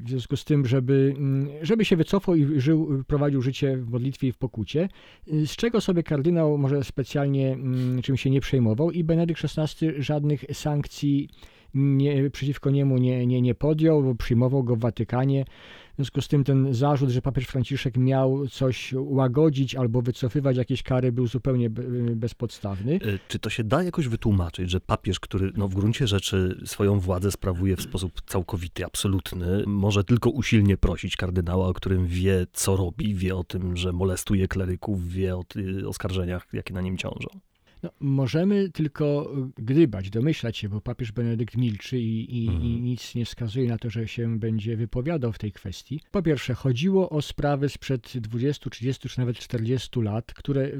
w 0.05 0.09
związku 0.09 0.37
z 0.37 0.45
tym, 0.45 0.67
żeby, 0.67 1.15
żeby 1.63 1.85
się 1.85 1.97
wycofał 1.97 2.35
i 2.35 2.61
żył, 2.61 3.05
prowadził 3.07 3.43
życie 3.43 3.77
w 3.77 3.89
modlitwie 3.89 4.29
i 4.29 4.33
w 4.33 4.39
pokucie, 4.39 4.89
z 5.27 5.57
czego 5.57 5.81
sobie 5.81 6.03
kardynał 6.03 6.59
może 6.59 6.85
specjalnie 6.85 7.57
czym 8.03 8.17
się 8.17 8.31
nie 8.31 8.41
przejmował 8.41 8.91
i 8.91 9.05
Benedykt 9.05 9.43
XVI 9.45 9.91
żadnych 9.99 10.45
sankcji 10.53 11.29
nie, 11.75 12.31
przeciwko 12.31 12.71
niemu 12.71 12.99
nie, 12.99 13.27
nie, 13.27 13.43
nie 13.43 13.55
podjął, 13.55 14.03
bo 14.03 14.15
przyjmował 14.15 14.65
go 14.65 14.77
w 14.77 14.81
Watykanie. 14.81 15.45
W 15.93 15.97
związku 15.97 16.21
z 16.21 16.29
tym 16.29 16.45
ten 16.45 16.75
zarzut, 16.75 17.11
że 17.11 17.23
papież 17.23 17.45
Franciszek 17.45 17.97
miał 17.97 18.49
coś 18.49 18.95
łagodzić 18.97 19.75
albo 19.75 20.03
wycofywać 20.03 20.57
jakieś 20.57 20.83
kary, 20.83 21.13
był 21.13 21.27
zupełnie 21.27 21.71
bezpodstawny. 22.17 22.95
E, 22.95 22.99
czy 23.29 23.39
to 23.39 23.51
się 23.51 23.65
da 23.65 23.83
jakoś 23.83 24.09
wytłumaczyć, 24.09 24.71
że 24.71 24.81
papież, 24.81 25.21
który 25.21 25.53
no, 25.57 25.69
w 25.69 25.75
gruncie 25.75 26.07
rzeczy 26.07 26.61
swoją 26.65 27.01
władzę 27.01 27.31
sprawuje 27.31 27.77
w 27.77 27.83
sposób 27.83 28.21
całkowity, 28.27 28.85
absolutny, 28.85 29.65
może 29.67 30.05
tylko 30.05 30.31
usilnie 30.31 30.77
prosić 30.77 31.17
kardynała, 31.17 31.69
o 31.69 31.73
którym 31.73 32.07
wie, 32.07 32.47
co 32.53 32.77
robi, 32.77 33.15
wie 33.15 33.37
o 33.37 33.45
tym, 33.45 33.77
że 33.77 33.93
molestuje 33.93 34.49
kleryków, 34.49 35.09
wie 35.09 35.37
o 35.37 35.45
oskarżeniach, 35.87 36.47
jakie 36.53 36.75
na 36.75 36.81
nim 36.81 36.97
ciążą? 36.97 37.50
No, 37.83 37.91
możemy 38.01 38.69
tylko 38.69 39.33
gdybać, 39.59 40.11
domyślać 40.11 40.57
się, 40.57 40.69
bo 40.69 40.81
papież 40.81 41.13
Benedykt 41.13 41.57
milczy 41.57 41.99
i, 41.99 42.45
i, 42.45 42.49
mhm. 42.49 42.65
i, 42.65 42.81
nic 42.81 43.15
nie 43.15 43.25
wskazuje 43.25 43.69
na 43.69 43.79
to, 43.79 43.91
że 43.91 44.09
się 44.09 44.39
będzie 44.39 44.77
wypowiadał 44.77 45.33
w 45.33 45.39
tej 45.39 45.53
kwestii. 45.53 46.01
Po 46.11 46.23
pierwsze, 46.23 46.55
chodziło 46.55 47.11
o 47.11 47.23
sprawy 47.23 47.69
sprzed 47.69 48.13
20, 48.15 48.71
30 48.71 49.09
czy 49.09 49.19
nawet 49.19 49.39
40 49.39 50.01
lat, 50.01 50.35
które 50.35 50.71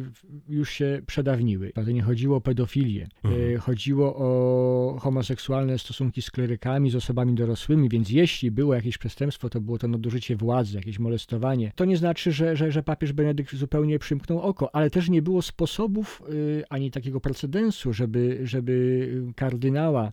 już 0.49 0.71
się 0.71 1.03
przedawniły. 1.07 1.73
To 1.75 1.83
nie 1.83 2.03
chodziło 2.03 2.37
o 2.37 2.41
pedofilię, 2.41 3.09
mhm. 3.25 3.55
E, 3.55 3.59
chodziło 3.59 4.17
o 4.17 4.99
homoseksualne 5.01 5.79
stosunki 5.79 6.23
z 6.23 6.31
klerykami, 6.31 6.91
z 6.91 6.97
osobami 6.97 7.35
dorosłymi, 7.35 7.89
więc 7.89 8.11
jeśli 8.11 8.51
było 8.51 8.75
jakieś 8.75 8.99
przestępstwo, 8.99 9.51
to 9.51 9.61
było 9.61 9.79
to 9.79 9.89
nadużycie 9.89 10.37
władzy, 10.37 10.77
jakieś 10.77 10.99
molestowanie. 10.99 11.73
To 11.77 11.85
nie 11.85 11.97
znaczy, 11.97 12.33
że, 12.33 12.57
że, 12.57 12.73
że 12.73 12.83
papież 12.83 13.13
Benedykt 13.13 13.55
zupełnie 13.55 13.99
przymknął 13.99 14.41
oko, 14.41 14.75
ale 14.75 14.91
też 14.91 15.09
nie 15.09 15.23
było 15.23 15.43
sposobów 15.43 16.23
y, 16.29 16.65
ani 16.69 16.90
takiego 16.91 17.21
precedensu, 17.21 17.93
żeby, 17.93 18.41
żeby 18.43 19.09
kardynała 19.37 20.13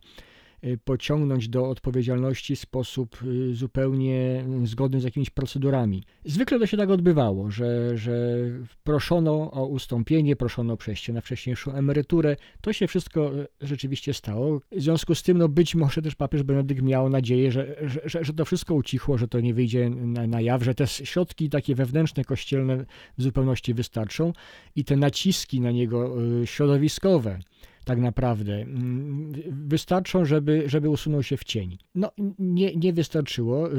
pociągnąć 0.86 1.50
do 1.50 1.70
odpowiedzialności 1.70 2.56
w 2.56 2.60
sposób 2.60 3.24
y, 3.24 3.56
zupełnie 3.56 4.46
zgodny 4.64 5.02
z 5.02 5.04
jakimiś 5.04 5.30
procedurami. 5.30 6.04
Zwykle 6.26 6.60
to 6.60 6.68
się 6.68 6.78
tak 6.78 6.90
odbywało, 6.90 7.52
że, 7.52 7.98
że 7.98 8.38
proszono 8.84 9.52
o 9.52 9.66
ustąpienie, 9.66 10.36
proszono 10.36 10.74
o 10.74 10.78
przejście 10.78 11.14
na 11.14 11.22
wcześniejszą 11.22 11.74
emeryturę. 11.74 12.36
To 12.62 12.74
się 12.74 12.88
wszystko 12.88 13.40
y, 13.40 13.48
rzeczywiście 13.62 14.14
stało. 14.14 14.60
W 14.72 14.82
związku 14.82 15.16
z 15.16 15.24
tym, 15.24 15.38
no 15.38 15.50
być 15.50 15.76
może 15.76 16.02
też 16.02 16.16
papież 16.16 16.44
Benedykt 16.44 16.82
miał 16.82 17.10
nadzieję, 17.10 17.52
że, 17.52 17.76
że, 18.06 18.24
że 18.24 18.34
to 18.34 18.46
wszystko 18.46 18.76
ucichło, 18.76 19.18
że 19.18 19.28
to 19.28 19.40
nie 19.40 19.54
wyjdzie 19.54 19.90
na, 19.90 20.28
na 20.28 20.42
jaw, 20.42 20.64
że 20.64 20.76
te 20.76 20.88
środki 20.88 21.50
takie 21.50 21.76
wewnętrzne, 21.76 22.24
kościelne 22.24 22.86
w 23.18 23.24
zupełności 23.24 23.74
wystarczą 23.74 24.34
i 24.76 24.86
te 24.86 24.96
naciski 24.96 25.62
na 25.62 25.72
niego 25.72 26.16
środowiskowe, 26.46 27.40
tak 27.88 28.00
naprawdę 28.00 28.54
mm, 28.54 29.32
wystarczą, 29.50 30.26
żeby, 30.26 30.64
żeby 30.66 30.90
usunął 30.90 31.24
się 31.24 31.38
w 31.38 31.44
cień. 31.44 31.78
No, 31.96 32.12
nie, 32.40 32.76
nie 32.76 32.94
wystarczyło. 32.94 33.74
Y, 33.74 33.78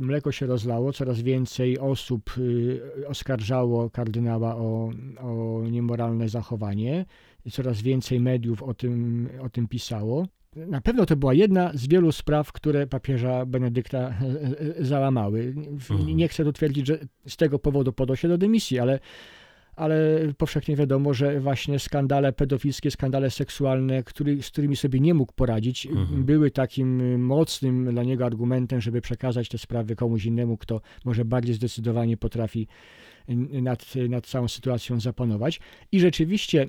mleko 0.00 0.32
się 0.32 0.46
rozlało, 0.46 0.92
coraz 0.92 1.20
więcej 1.20 1.78
osób 1.78 2.34
y, 2.38 3.08
oskarżało 3.08 3.90
kardynała 3.90 4.56
o, 4.56 4.90
o 5.20 5.62
niemoralne 5.70 6.28
zachowanie, 6.28 7.06
coraz 7.50 7.82
więcej 7.82 8.20
mediów 8.20 8.62
o 8.62 8.74
tym, 8.74 9.28
o 9.40 9.48
tym 9.48 9.68
pisało. 9.68 10.26
Na 10.56 10.80
pewno 10.80 11.06
to 11.06 11.16
była 11.16 11.34
jedna 11.34 11.70
z 11.74 11.86
wielu 11.86 12.12
spraw, 12.12 12.52
które 12.52 12.86
papieża 12.86 13.46
Benedykta 13.46 13.98
e, 13.98 14.14
e, 14.76 14.84
załamały. 14.84 15.54
Mhm. 15.90 16.16
Nie 16.16 16.28
chcę 16.28 16.44
tu 16.44 16.52
twierdzić, 16.52 16.86
że 16.86 16.98
z 17.26 17.36
tego 17.36 17.58
powodu 17.58 17.92
podał 17.92 18.16
się 18.16 18.28
do 18.28 18.38
dymisji, 18.38 18.78
ale 18.78 18.98
ale 19.78 20.18
powszechnie 20.38 20.76
wiadomo, 20.76 21.14
że 21.14 21.40
właśnie 21.40 21.78
skandale 21.78 22.32
pedofilskie, 22.32 22.90
skandale 22.90 23.30
seksualne, 23.30 24.02
który, 24.02 24.42
z 24.42 24.50
którymi 24.50 24.76
sobie 24.76 25.00
nie 25.00 25.14
mógł 25.14 25.32
poradzić, 25.32 25.86
mhm. 25.86 26.24
były 26.24 26.50
takim 26.50 27.20
mocnym 27.24 27.92
dla 27.92 28.02
niego 28.02 28.26
argumentem, 28.26 28.80
żeby 28.80 29.00
przekazać 29.00 29.48
te 29.48 29.58
sprawy 29.58 29.96
komuś 29.96 30.24
innemu, 30.24 30.56
kto 30.56 30.80
może 31.04 31.24
bardziej 31.24 31.54
zdecydowanie 31.54 32.16
potrafi 32.16 32.68
nad, 33.62 33.94
nad 34.08 34.26
całą 34.26 34.48
sytuacją 34.48 35.00
zapanować. 35.00 35.60
I 35.92 36.00
rzeczywiście 36.00 36.62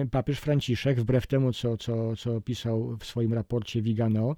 e, 0.00 0.06
papież 0.06 0.38
Franciszek, 0.38 1.00
wbrew 1.00 1.26
temu, 1.26 1.52
co, 1.52 1.76
co, 1.76 2.16
co 2.16 2.40
pisał 2.40 2.96
w 3.00 3.04
swoim 3.04 3.32
raporcie 3.32 3.82
Vigano, 3.82 4.36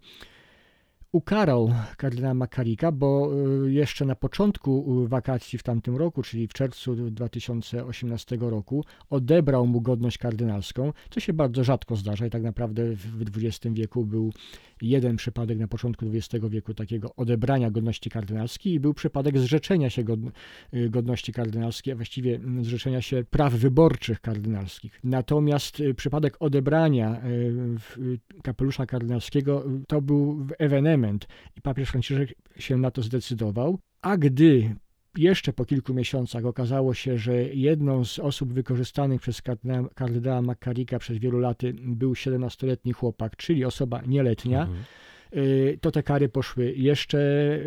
ukarał 1.12 1.74
kardynała 1.96 2.34
Makarika, 2.34 2.92
bo 2.92 3.30
y, 3.64 3.72
jeszcze 3.72 4.04
na 4.04 4.14
początku 4.14 5.02
y, 5.04 5.08
wakacji 5.08 5.58
w 5.58 5.62
tamtym 5.62 5.96
roku, 5.96 6.22
czyli 6.22 6.48
w 6.48 6.52
czerwcu 6.52 6.94
2018 7.10 8.36
roku, 8.40 8.84
odebrał 9.10 9.66
mu 9.66 9.80
godność 9.80 10.18
kardynalską, 10.18 10.92
co 11.10 11.20
się 11.20 11.32
bardzo 11.32 11.64
rzadko 11.64 11.96
zdarza 11.96 12.26
i 12.26 12.30
tak 12.30 12.42
naprawdę 12.42 12.94
w 12.94 13.36
XX 13.36 13.74
wieku 13.74 14.04
był 14.04 14.32
jeden 14.82 15.16
przypadek 15.16 15.58
na 15.58 15.68
początku 15.68 16.06
XX 16.06 16.46
wieku 16.48 16.74
takiego 16.74 17.14
odebrania 17.16 17.70
godności 17.70 18.10
kardynalskiej 18.10 18.72
i 18.72 18.80
był 18.80 18.94
przypadek 18.94 19.38
zrzeczenia 19.38 19.90
się 19.90 20.04
y, 20.74 20.90
godności 20.90 21.32
kardynalskiej, 21.32 21.92
a 21.92 21.96
właściwie 21.96 22.40
zrzeczenia 22.60 23.02
się 23.02 23.24
praw 23.30 23.52
wyborczych 23.52 24.20
kardynalskich. 24.20 25.00
Natomiast 25.04 25.82
przypadek 25.96 26.36
odebrania 26.40 27.20
kapelusza 28.42 28.86
kardynalskiego 28.86 29.64
to 29.88 30.02
był 30.02 30.46
ewenement, 30.58 30.97
element 30.98 31.26
i 31.56 31.60
papież 31.60 31.88
Franciszek 31.88 32.34
się 32.58 32.76
na 32.76 32.90
to 32.90 33.02
zdecydował, 33.02 33.78
a 34.02 34.16
gdy 34.16 34.76
jeszcze 35.16 35.52
po 35.52 35.64
kilku 35.64 35.94
miesiącach 35.94 36.44
okazało 36.44 36.94
się, 36.94 37.18
że 37.18 37.34
jedną 37.44 38.04
z 38.04 38.18
osób 38.18 38.52
wykorzystanych 38.52 39.20
przez 39.20 39.42
kardynała 39.94 40.42
Makarika 40.42 40.98
przez 40.98 41.18
wielu 41.18 41.38
lat 41.38 41.62
był 41.74 42.12
17-letni 42.12 42.92
chłopak, 42.92 43.36
czyli 43.36 43.64
osoba 43.64 44.02
nieletnia, 44.06 44.60
mhm. 44.60 44.78
Y, 45.36 45.78
to 45.80 45.90
te 45.90 46.02
kary 46.02 46.28
poszły 46.28 46.72
jeszcze 46.76 47.18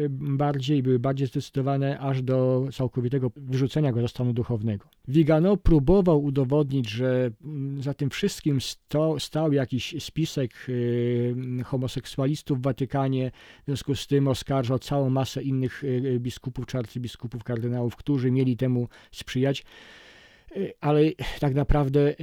bardziej, 0.09 0.83
były 0.83 0.99
bardziej 0.99 1.27
zdecydowane, 1.27 1.99
aż 1.99 2.21
do 2.21 2.67
całkowitego 2.73 3.31
wyrzucenia 3.35 3.91
go 3.91 4.01
ze 4.01 4.07
stanu 4.07 4.33
duchownego. 4.33 4.85
Vigano 5.07 5.57
próbował 5.57 6.23
udowodnić, 6.23 6.89
że 6.89 7.31
mm, 7.43 7.81
za 7.81 7.93
tym 7.93 8.09
wszystkim 8.09 8.61
stał, 8.61 9.19
stał 9.19 9.53
jakiś 9.53 9.95
spisek 10.03 10.51
y, 10.69 11.35
homoseksualistów 11.65 12.59
w 12.59 12.61
Watykanie, 12.61 13.31
w 13.61 13.65
związku 13.65 13.95
z 13.95 14.07
tym 14.07 14.27
oskarżał 14.27 14.79
całą 14.79 15.09
masę 15.09 15.43
innych 15.43 15.83
y, 15.83 16.19
biskupów 16.19 16.65
czy 16.65 16.77
arcybiskupów, 16.77 17.43
kardynałów, 17.43 17.95
którzy 17.95 18.31
mieli 18.31 18.57
temu 18.57 18.87
sprzyjać 19.11 19.63
ale 20.81 21.01
tak 21.39 21.55
naprawdę 21.55 22.15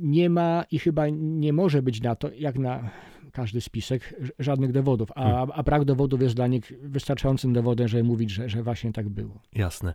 nie 0.00 0.30
ma 0.30 0.64
i 0.70 0.78
chyba 0.78 1.08
nie 1.12 1.52
może 1.52 1.82
być 1.82 2.00
na 2.00 2.16
to, 2.16 2.30
jak 2.32 2.58
na 2.58 2.90
każdy 3.32 3.60
spisek, 3.60 4.14
żadnych 4.38 4.72
dowodów, 4.72 5.12
a, 5.14 5.22
hmm. 5.22 5.48
a 5.54 5.62
brak 5.62 5.84
dowodów 5.84 6.22
jest 6.22 6.34
dla 6.34 6.46
nich 6.46 6.72
wystarczającym 6.82 7.52
dowodem, 7.52 7.88
żeby 7.88 8.04
mówić, 8.04 8.30
że, 8.30 8.48
że 8.48 8.62
właśnie 8.62 8.92
tak 8.92 9.08
było. 9.08 9.42
Jasne. 9.52 9.94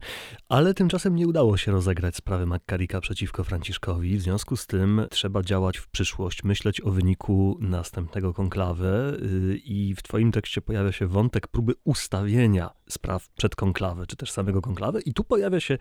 Ale 0.49 0.73
tymczasem 0.73 1.15
nie 1.15 1.27
udało 1.27 1.57
się 1.57 1.71
rozegrać 1.71 2.15
sprawy 2.15 2.45
McCarricka 2.45 3.01
przeciwko 3.01 3.43
Franciszkowi, 3.43 4.17
w 4.17 4.21
związku 4.21 4.57
z 4.57 4.67
tym 4.67 5.01
trzeba 5.09 5.41
działać 5.41 5.77
w 5.77 5.87
przyszłość, 5.87 6.43
myśleć 6.43 6.81
o 6.81 6.91
wyniku 6.91 7.57
następnego 7.61 8.33
konklawy 8.33 9.17
y, 9.53 9.57
i 9.57 9.95
w 9.95 10.03
twoim 10.03 10.31
tekście 10.31 10.61
pojawia 10.61 10.91
się 10.91 11.07
wątek 11.07 11.47
próby 11.47 11.73
ustawienia 11.83 12.69
spraw 12.89 13.29
przed 13.29 13.55
konklawę, 13.55 14.05
czy 14.07 14.15
też 14.15 14.31
samego 14.31 14.61
konklawy 14.61 15.01
i 15.01 15.13
tu 15.13 15.23
pojawia 15.23 15.59
się 15.59 15.77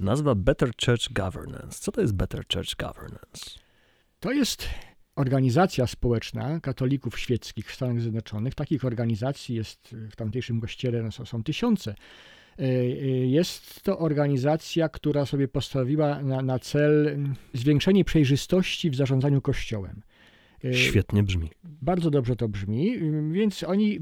nazwa 0.00 0.34
Better 0.34 0.70
Church 0.86 1.12
Governance. 1.12 1.80
Co 1.80 1.92
to 1.92 2.00
jest 2.00 2.14
Better 2.14 2.44
Church 2.54 2.76
Governance? 2.76 3.50
To 4.20 4.32
jest 4.32 4.68
organizacja 5.18 5.86
społeczna 5.86 6.60
katolików 6.60 7.18
świeckich 7.18 7.70
w 7.70 7.74
Stanach 7.74 8.00
Zjednoczonych, 8.00 8.54
takich 8.54 8.84
organizacji 8.84 9.54
jest 9.54 9.96
w 10.10 10.16
tamtejszym 10.16 10.60
kościele, 10.60 11.02
no, 11.02 11.26
są, 11.26 11.42
tysiące. 11.42 11.94
E, 12.58 12.62
e, 12.62 12.66
jest 13.26 13.82
to 13.82 13.98
organizacja, 13.98 14.88
która 14.88 15.26
sobie 15.26 15.48
postawiła 15.48 16.22
na, 16.22 16.42
na 16.42 16.58
cel 16.58 17.18
zwiększenie 17.54 18.04
przejrzystości 18.04 18.90
w 18.90 18.94
zarządzaniu 18.94 19.40
kościołem. 19.40 20.02
Y, 20.64 20.74
Świetnie 20.74 21.22
brzmi. 21.22 21.50
Bardzo 21.64 22.10
dobrze 22.10 22.36
to 22.36 22.48
brzmi, 22.48 22.98
więc 23.32 23.64
oni 23.64 24.00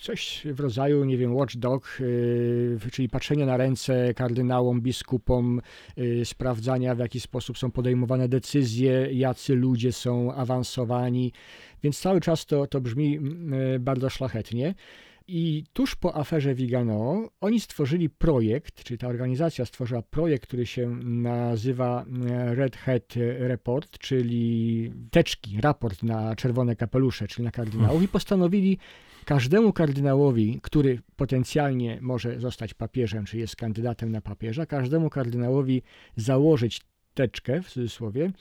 coś 0.00 0.46
w 0.52 0.60
rodzaju, 0.60 1.04
nie 1.04 1.16
wiem, 1.16 1.34
watchdog, 1.36 1.98
y, 2.00 2.78
czyli 2.92 3.08
patrzenie 3.08 3.46
na 3.46 3.56
ręce 3.56 4.14
kardynałom, 4.14 4.80
biskupom, 4.80 5.60
y, 5.98 6.24
sprawdzania 6.24 6.94
w 6.94 6.98
jaki 6.98 7.20
sposób 7.20 7.58
są 7.58 7.70
podejmowane 7.70 8.28
decyzje, 8.28 9.08
jacy 9.12 9.54
ludzie 9.54 9.92
są 9.92 10.34
awansowani, 10.34 11.32
więc 11.82 12.00
cały 12.00 12.20
czas 12.20 12.46
to, 12.46 12.66
to 12.66 12.80
brzmi 12.80 13.18
bardzo 13.80 14.10
szlachetnie. 14.10 14.74
I 15.30 15.64
tuż 15.72 15.96
po 15.96 16.16
aferze 16.16 16.54
Vigano 16.54 17.28
oni 17.40 17.60
stworzyli 17.60 18.10
projekt, 18.10 18.84
czyli 18.84 18.98
ta 18.98 19.08
organizacja 19.08 19.64
stworzyła 19.64 20.02
projekt, 20.02 20.46
który 20.46 20.66
się 20.66 20.96
nazywa 21.04 22.04
e, 22.30 22.54
Red 22.54 22.76
Hat 22.76 23.14
Report, 23.38 23.98
czyli 23.98 24.92
teczki, 25.10 25.60
raport 25.60 26.02
na 26.02 26.36
czerwone 26.36 26.76
kapelusze, 26.76 27.28
czyli 27.28 27.44
na 27.44 27.50
kardynałów 27.50 28.02
i 28.02 28.08
postanowili 28.08 28.78
każdemu 29.24 29.72
kardynałowi, 29.72 30.60
który 30.62 30.98
potencjalnie 31.16 31.98
może 32.00 32.40
zostać 32.40 32.74
papieżem, 32.74 33.24
czy 33.24 33.38
jest 33.38 33.56
kandydatem 33.56 34.12
na 34.12 34.20
papieża, 34.20 34.66
każdemu 34.66 35.10
kardynałowi 35.10 35.82
założyć 36.16 36.80
teczkę 37.14 37.62
w 37.62 37.68
cudzysłowie, 37.70 38.32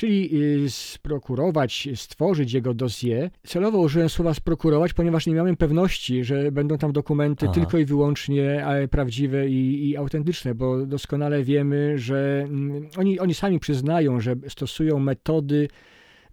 czyli 0.00 0.42
y, 0.64 0.70
sprokurować, 0.70 1.88
stworzyć 1.94 2.52
jego 2.52 2.74
dossier. 2.74 3.30
Celowo 3.46 3.78
użyłem 3.78 4.08
słowa 4.08 4.34
sprokurować, 4.34 4.92
ponieważ 4.92 5.26
nie 5.26 5.34
miałem 5.34 5.56
pewności, 5.56 6.24
że 6.24 6.52
będą 6.52 6.78
tam 6.78 6.92
dokumenty 6.92 7.46
Aha. 7.46 7.54
tylko 7.54 7.78
i 7.78 7.84
wyłącznie 7.84 8.66
prawdziwe 8.90 9.48
i, 9.48 9.88
i, 9.88 9.96
autentyczne, 9.96 10.54
bo 10.54 10.86
doskonale 10.86 11.44
wiemy, 11.44 11.98
że 11.98 12.46
mm, 12.48 12.88
oni, 12.96 13.20
oni 13.20 13.34
sami 13.34 13.58
przyznają, 13.58 14.20
że 14.20 14.36
stosują 14.48 14.98
metody 14.98 15.68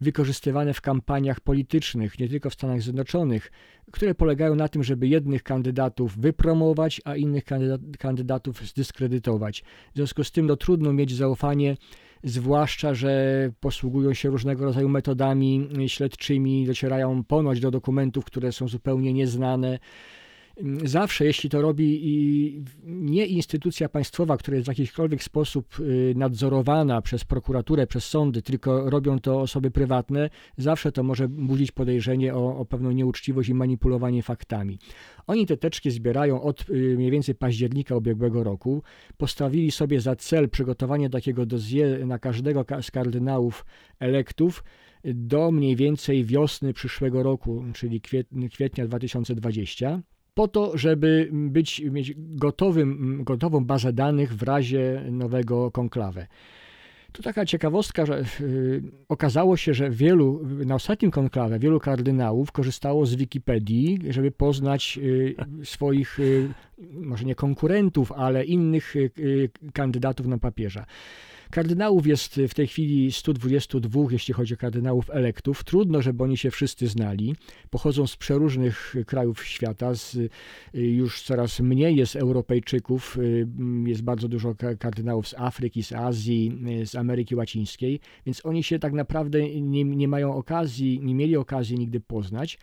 wykorzystywane 0.02 0.74
w 0.74 0.82
kampaniach 0.82 1.40
politycznych, 1.40 2.20
nie 2.20 2.30
tylko 2.30 2.50
w 2.50 2.54
Stanach 2.54 2.82
Zjednoczonych, 2.82 3.52
które 3.92 4.16
polegają 4.16 4.56
na 4.56 4.68
tym, 4.68 4.84
żeby 4.84 5.08
jednych 5.08 5.44
kandydatów 5.44 6.18
wypromować, 6.18 7.02
a 7.06 7.16
innych 7.16 7.44
kandydatów 8.00 8.68
zdyskredytować. 8.68 9.64
W 9.94 9.96
związku 9.96 10.24
z 10.24 10.32
tym 10.32 10.46
no, 10.46 10.56
trudno 10.56 10.94
mieć 10.94 11.16
zaufanie 11.16 11.77
zwłaszcza, 12.24 12.94
że 12.94 13.51
posługują 13.60 14.14
się 14.14 14.30
różnego 14.30 14.66
rodzaju 14.66 14.90
metodami 14.90 15.70
śledczymi, 15.88 16.66
docierają 16.66 17.24
ponoć 17.24 17.60
do 17.60 17.72
dokumentów, 17.72 18.25
które 18.25 18.51
są 18.51 18.68
zupełnie 18.68 19.14
nieznane. 19.14 19.80
Zawsze, 20.83 21.25
jeśli 21.25 21.50
to 21.50 21.61
robi 21.61 22.63
nie 22.83 23.25
instytucja 23.25 23.89
państwowa, 23.89 24.37
która 24.37 24.57
jest 24.57 24.65
w 24.65 24.79
jakikolwiek 24.79 25.24
sposób 25.24 25.79
y, 25.79 26.13
nadzorowana 26.15 27.01
przez 27.01 27.25
prokuraturę, 27.25 27.87
przez 27.87 28.05
sądy, 28.05 28.41
tylko 28.41 28.89
robią 28.89 29.20
to 29.20 29.41
osoby 29.41 29.72
prywatne, 29.72 30.29
zawsze 30.57 30.91
to 30.91 31.03
może 31.03 31.27
budzić 31.27 31.72
podejrzenie 31.72 32.35
o, 32.35 32.57
o 32.57 32.65
pewną 32.65 32.91
nieuczciwość 32.91 33.50
i 33.50 33.53
manipulowanie 33.53 34.24
faktami. 34.24 34.79
Oni 35.27 35.46
te 35.46 35.57
teczki 35.57 35.91
zbierają 35.91 36.41
od 36.41 36.70
y, 36.70 36.74
mniej 36.98 37.11
więcej 37.11 37.35
października 37.35 37.96
ubiegłego 37.96 38.43
roku. 38.43 38.83
Postawili 39.17 39.72
sobie 39.72 40.01
za 40.01 40.15
cel 40.15 40.50
przygotowanie 40.50 41.09
takiego 41.09 41.46
dossier 41.46 42.07
na 42.07 42.20
każdego 42.20 42.65
z 42.81 42.91
kardynałów 42.91 43.65
elektów 44.00 44.63
do 45.03 45.51
mniej 45.51 45.75
więcej 45.75 46.25
wiosny 46.25 46.74
przyszłego 46.74 47.24
roku, 47.24 47.63
czyli 47.74 48.01
kwietnia 48.50 48.85
2020 48.85 50.01
po 50.38 50.48
to, 50.48 50.78
żeby 50.78 51.30
być, 51.32 51.80
mieć 51.80 52.14
gotowym, 52.18 53.24
gotową 53.24 53.66
bazę 53.66 53.94
danych 53.94 54.36
w 54.36 54.44
razie 54.44 55.04
nowego 55.12 55.72
konklawe. 55.72 56.28
Tu 57.12 57.24
taka 57.24 57.46
ciekawostka, 57.46 58.06
że 58.06 58.24
y, 58.42 58.84
okazało 59.10 59.58
się, 59.58 59.74
że 59.74 59.90
wielu, 59.90 60.42
na 60.66 60.76
ostatnim 60.76 61.12
konklawe, 61.12 61.60
wielu 61.60 61.80
kardynałów 61.80 62.52
korzystało 62.52 63.06
z 63.06 63.16
Wikipedii, 63.16 64.00
żeby 64.10 64.32
poznać 64.32 65.00
y, 65.02 65.36
swoich, 65.64 66.20
y, 66.20 66.50
może 66.94 67.26
nie 67.26 67.36
konkurentów, 67.36 68.12
ale 68.12 68.46
innych 68.46 68.94
kandydatów 69.74 70.28
na 70.28 70.38
papieża. 70.38 70.86
Kardynałów 71.51 72.07
jest 72.07 72.42
w 72.50 72.53
tej 72.53 72.68
chwili 72.68 73.12
122, 73.12 74.01
jeśli 74.12 74.33
chodzi 74.33 74.53
o 74.53 74.57
kardynałów 74.57 75.10
elektów. 75.10 75.64
Trudno, 75.64 76.01
żeby 76.01 76.24
oni 76.24 76.38
się 76.38 76.51
wszyscy 76.51 76.88
znali. 76.88 77.36
Pochodzą 77.70 78.07
z 78.07 78.16
przeróżnych 78.16 78.96
krajów 79.07 79.46
świata, 79.46 79.94
z, 79.94 80.18
już 80.74 81.22
coraz 81.22 81.60
mniej 81.60 81.96
jest 81.96 82.16
Europejczyków, 82.16 83.18
y, 83.18 83.48
jest 83.86 84.01
bardzo 84.01 84.27
dużo 84.27 84.55
kardynałów 84.79 85.27
z 85.27 85.33
Afryki, 85.33 85.83
z 85.83 85.94
Azji, 85.94 86.60
y, 86.81 86.86
z 86.86 86.96
Ameryki 86.96 87.36
Łacińskiej, 87.36 88.00
więc 88.25 88.46
oni 88.46 88.64
się 88.64 88.79
tak 88.79 88.94
naprawdę 88.94 89.50
nie, 89.62 89.83
nie 89.83 90.07
mają 90.07 90.36
okazji, 90.36 91.00
nie 91.03 91.16
mieli 91.16 91.38
okazji 91.38 91.79
nigdy 91.79 92.00
poznać. 92.00 92.57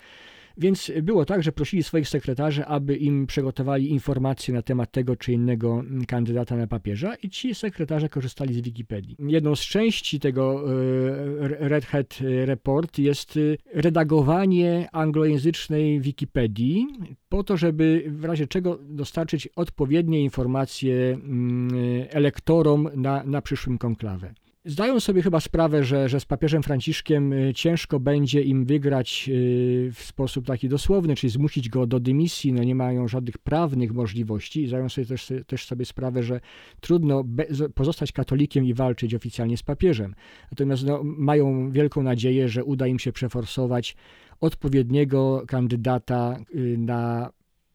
Więc 0.57 0.93
było 1.03 1.25
tak, 1.25 1.43
że 1.43 1.53
prosili 1.53 1.83
swoich 1.83 2.09
sekretarzy, 2.09 2.65
aby 2.67 2.97
im 2.97 3.27
przygotowali 3.27 3.91
informacje 3.91 4.55
na 4.55 4.63
temat 4.63 4.91
tego 4.91 5.17
czy 5.17 5.33
innego 5.33 5.83
kandydata 6.07 6.57
na 6.57 6.67
papieża 6.67 7.15
i 7.15 7.31
ci 7.31 7.55
sekretarze 7.55 8.09
korzystali 8.09 8.55
z 8.55 8.61
Wikipedii. 8.61 9.17
Jedną 9.19 9.57
z 9.57 9.61
części 9.61 10.21
tego 10.21 10.65
e, 10.65 11.69
Red 11.69 11.85
Hat 11.85 12.19
Report 12.45 12.99
jest 12.99 13.37
e, 13.37 13.41
redagowanie 13.81 14.89
anglojęzycznej 14.93 16.01
Wikipedii 16.01 16.87
po 17.29 17.45
to, 17.45 17.57
żeby 17.57 18.05
w 18.09 18.25
razie 18.25 18.47
czego 18.47 18.79
dostarczyć 18.83 19.49
odpowiednie 19.57 20.23
informacje 20.23 21.13
mm, 21.13 21.71
elektorom 22.11 22.89
na, 22.97 23.25
na 23.25 23.43
przyszłym 23.43 23.79
konklawę. 23.79 24.35
Zdają 24.67 25.01
sobie 25.01 25.23
chyba 25.23 25.41
sprawę, 25.41 25.85
że, 25.85 26.09
że 26.09 26.21
z 26.21 26.25
papieżem 26.25 26.63
Franciszkiem 26.63 27.33
y, 27.33 27.55
ciężko 27.55 28.01
będzie 28.01 28.43
im 28.43 28.65
wygrać 28.65 29.27
y, 29.29 29.91
w 29.95 30.03
sposób 30.03 30.47
taki 30.47 30.69
dosłowny, 30.69 31.15
czyli 31.17 31.31
zmusić 31.31 31.69
go 31.69 31.87
do 31.87 32.01
dymisji, 32.01 32.53
no 32.53 32.65
nie 32.65 32.75
mają 32.75 33.09
żadnych 33.09 33.39
prawnych 33.39 33.93
możliwości 33.93 34.69
zdają 34.69 34.89
sobie 34.89 35.07
też, 35.07 35.33
też 35.47 35.67
sobie 35.67 35.85
sprawę, 35.85 36.23
że 36.23 36.41
trudno 36.81 37.25
pozostać 37.75 38.13
katolikiem 38.13 38.65
i 38.65 38.75
walczyć 38.75 39.15
oficjalnie 39.15 39.57
z 39.57 39.63
papieżem. 39.63 40.15
Natomiast 40.51 40.85
no, 40.87 41.01
mają 41.05 41.71
wielką 41.71 42.03
nadzieję, 42.03 42.49
że 42.49 42.65
uda 42.65 42.87
im 42.87 42.99
się 42.99 43.13
przeforsować 43.13 43.97
odpowiedniego 44.41 45.45
kandydata 45.47 46.39
y, 46.55 46.79
na 46.79 47.31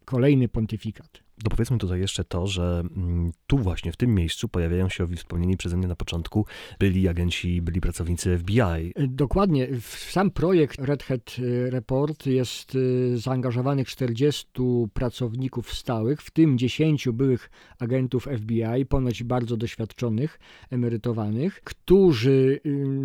kolejny 0.05 0.47
pontyfikat. 0.47 1.28
Dopowiedzmy 1.43 1.77
tutaj 1.77 1.99
jeszcze 1.99 2.23
to, 2.23 2.47
że 2.47 2.83
mm, 2.95 3.31
tu 3.47 3.57
właśnie, 3.57 3.91
w 3.91 3.97
tym 3.97 4.15
miejscu 4.15 4.49
pojawiają 4.49 4.89
się 4.89 5.07
wspomnieni 5.07 5.57
przeze 5.57 5.77
mnie 5.77 5.87
na 5.87 5.95
początku 5.95 6.45
byli 6.79 7.07
agenci, 7.07 7.61
byli 7.61 7.81
pracownicy 7.81 8.37
FBI. 8.37 8.93
Dokładnie. 9.07 9.67
W 9.81 9.95
sam 10.11 10.31
projekt 10.31 10.79
Red 10.79 11.03
Hat 11.03 11.35
Report 11.69 12.25
jest 12.25 12.77
zaangażowanych 13.15 13.87
40 13.87 14.47
pracowników 14.93 15.73
stałych, 15.73 16.21
w 16.21 16.31
tym 16.31 16.57
10 16.57 17.07
byłych 17.13 17.49
agentów 17.79 18.27
FBI, 18.37 18.85
ponoć 18.89 19.23
bardzo 19.23 19.57
doświadczonych, 19.57 20.39
emerytowanych, 20.71 21.61
którzy 21.63 22.59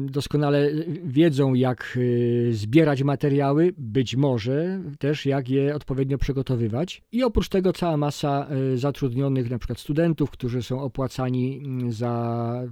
doskonale 0.06 0.70
wiedzą, 1.04 1.54
jak 1.54 1.98
zbierać 2.50 3.02
materiały, 3.02 3.74
być 3.78 4.16
może 4.16 4.80
też 4.98 5.26
jak 5.26 5.48
je 5.48 5.74
odpowiednio 5.74 6.18
przygotowywać. 6.18 7.02
I 7.12 7.24
oprócz 7.24 7.48
tego 7.48 7.72
cała 7.72 7.96
masa 7.96 8.23
e, 8.28 8.78
zatrudnionych, 8.78 9.50
na 9.50 9.58
przykład 9.58 9.78
studentów, 9.78 10.30
którzy 10.30 10.62
są 10.62 10.80
opłacani 10.80 11.62
mm, 11.64 11.92
za 11.92 12.62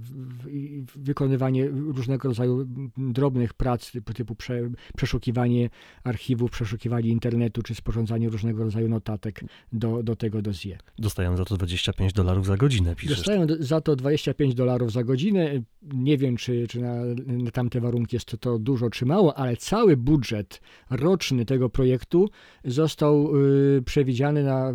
wykonywanie 0.95 1.67
różnego 1.67 2.27
rodzaju 2.27 2.67
drobnych 2.97 3.53
prac 3.53 3.91
typu, 3.91 4.13
typu 4.13 4.35
prze, 4.35 4.69
przeszukiwanie 4.97 5.69
archiwów, 6.03 6.51
przeszukiwanie 6.51 7.09
internetu, 7.09 7.63
czy 7.63 7.75
sporządzanie 7.75 8.29
różnego 8.29 8.63
rodzaju 8.63 8.89
notatek 8.89 9.41
do, 9.73 10.03
do 10.03 10.15
tego 10.15 10.41
dosie. 10.41 10.77
Dostają 10.99 11.37
za 11.37 11.45
to 11.45 11.57
25 11.57 12.13
dolarów 12.13 12.45
za 12.45 12.57
godzinę, 12.57 12.95
piszesz. 12.95 13.17
Dostają 13.17 13.47
za 13.59 13.81
to 13.81 13.95
25 13.95 14.55
dolarów 14.55 14.91
za 14.91 15.03
godzinę. 15.03 15.61
Nie 15.93 16.17
wiem, 16.17 16.37
czy, 16.37 16.67
czy 16.67 16.81
na, 16.81 16.95
na 17.25 17.51
tamte 17.51 17.81
warunki 17.81 18.15
jest 18.15 18.25
to, 18.25 18.37
to 18.37 18.59
dużo 18.59 18.89
czy 18.89 19.05
mało, 19.05 19.37
ale 19.37 19.57
cały 19.57 19.97
budżet 19.97 20.61
roczny 20.89 21.45
tego 21.45 21.69
projektu 21.69 22.29
został 22.65 23.37
y, 23.77 23.81
przewidziany 23.85 24.43
na 24.43 24.73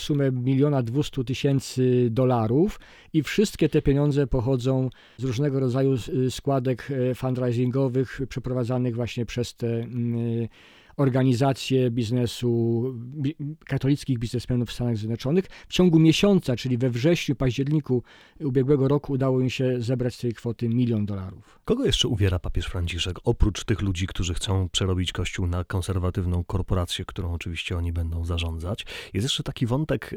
sumę 0.00 0.32
miliona 0.32 0.82
dwustu 0.82 1.24
tysięcy 1.24 2.08
dolarów 2.10 2.80
i 3.12 3.22
wszystkie 3.22 3.68
te 3.68 3.82
pieniądze 3.82 4.26
pochodzą 4.26 4.90
z 5.16 5.24
różnego 5.24 5.60
rodzaju 5.60 5.96
y, 6.08 6.30
składek 6.30 6.90
y, 6.90 7.14
fundraisingowych 7.14 8.20
przeprowadzanych 8.28 8.94
właśnie 8.94 9.26
przez 9.26 9.54
te 9.54 9.66
y, 9.66 10.48
organizacje 11.00 11.90
biznesu, 11.90 12.82
bi, 12.94 13.36
katolickich 13.66 14.18
biznesmenów 14.18 14.68
w 14.68 14.72
Stanach 14.72 14.96
Zjednoczonych. 14.96 15.44
W 15.68 15.72
ciągu 15.72 15.98
miesiąca, 15.98 16.56
czyli 16.56 16.78
we 16.78 16.90
wrześniu, 16.90 17.34
październiku 17.36 18.02
ubiegłego 18.40 18.88
roku 18.88 19.12
udało 19.12 19.40
im 19.40 19.50
się 19.50 19.80
zebrać 19.80 20.14
z 20.14 20.18
tej 20.18 20.34
kwoty 20.34 20.68
milion 20.68 21.06
dolarów. 21.06 21.60
Kogo 21.64 21.84
jeszcze 21.84 22.08
uwiera 22.08 22.38
papież 22.38 22.66
Franciszek, 22.66 23.18
oprócz 23.24 23.64
tych 23.64 23.80
ludzi, 23.82 24.06
którzy 24.06 24.34
chcą 24.34 24.68
przerobić 24.68 25.12
Kościół 25.12 25.46
na 25.46 25.64
konserwatywną 25.64 26.44
korporację, 26.44 27.04
którą 27.04 27.32
oczywiście 27.32 27.76
oni 27.76 27.92
będą 27.92 28.24
zarządzać? 28.24 28.86
Jest 29.14 29.24
jeszcze 29.24 29.42
taki 29.42 29.66
wątek 29.66 30.12
y, 30.12 30.16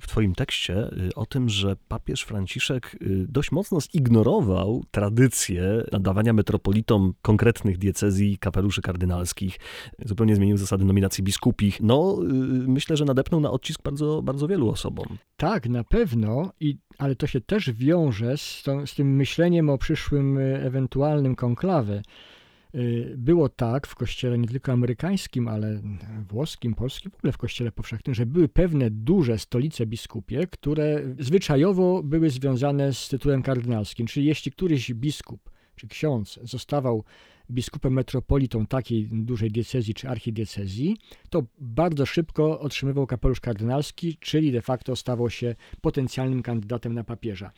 w 0.00 0.06
twoim 0.06 0.34
tekście 0.34 0.92
y, 1.08 1.14
o 1.14 1.26
tym, 1.26 1.48
że 1.48 1.76
papież 1.88 2.22
Franciszek 2.22 2.96
y, 3.02 3.26
dość 3.28 3.52
mocno 3.52 3.80
zignorował 3.80 4.84
tradycję 4.90 5.84
nadawania 5.92 6.32
metropolitom 6.32 7.14
konkretnych 7.22 7.78
diecezji 7.78 8.38
kapeluszy 8.38 8.82
kardynalskich 8.82 9.58
zupełnie 10.04 10.36
zmienił 10.36 10.56
zasady 10.56 10.84
nominacji 10.84 11.24
biskupich. 11.24 11.80
No, 11.80 12.18
y, 12.22 12.26
myślę, 12.68 12.96
że 12.96 13.04
nadepnął 13.04 13.40
na 13.40 13.50
odcisk 13.50 13.82
bardzo, 13.82 14.22
bardzo 14.22 14.48
wielu 14.48 14.70
osobom. 14.70 15.06
Tak, 15.36 15.68
na 15.68 15.84
pewno, 15.84 16.52
I, 16.60 16.76
ale 16.98 17.16
to 17.16 17.26
się 17.26 17.40
też 17.40 17.72
wiąże 17.72 18.36
z, 18.36 18.62
to, 18.64 18.86
z 18.86 18.94
tym 18.94 19.16
myśleniem 19.16 19.70
o 19.70 19.78
przyszłym 19.78 20.38
y, 20.38 20.62
ewentualnym 20.62 21.34
konklawy. 21.34 22.02
Y, 22.74 23.14
było 23.18 23.48
tak 23.48 23.86
w 23.86 23.94
kościele 23.94 24.38
nie 24.38 24.48
tylko 24.48 24.72
amerykańskim, 24.72 25.48
ale 25.48 25.80
włoskim, 26.28 26.74
polskim, 26.74 27.10
w 27.10 27.14
ogóle 27.14 27.32
w 27.32 27.38
kościele 27.38 27.72
powszechnym, 27.72 28.14
że 28.14 28.26
były 28.26 28.48
pewne 28.48 28.90
duże 28.90 29.38
stolice 29.38 29.86
biskupie, 29.86 30.46
które 30.46 31.02
zwyczajowo 31.18 32.02
były 32.02 32.30
związane 32.30 32.92
z 32.92 33.08
tytułem 33.08 33.42
kardynalskim. 33.42 34.06
Czyli 34.06 34.26
jeśli 34.26 34.52
któryś 34.52 34.94
biskup 34.94 35.51
czy 35.76 35.88
ksiądz 35.88 36.38
zostawał 36.42 37.04
biskupem 37.50 37.92
metropolitą 37.92 38.66
takiej 38.66 39.08
dużej 39.12 39.50
diecezji 39.50 39.94
czy 39.94 40.08
archidiecezji, 40.08 40.96
to 41.30 41.42
bardzo 41.58 42.06
szybko 42.06 42.60
otrzymywał 42.60 43.06
kapelusz 43.06 43.40
kardynalski, 43.40 44.16
czyli 44.20 44.52
de 44.52 44.62
facto 44.62 44.96
stawał 44.96 45.30
się 45.30 45.54
potencjalnym 45.80 46.42
kandydatem 46.42 46.94
na 46.94 47.04
papieża. 47.04 47.52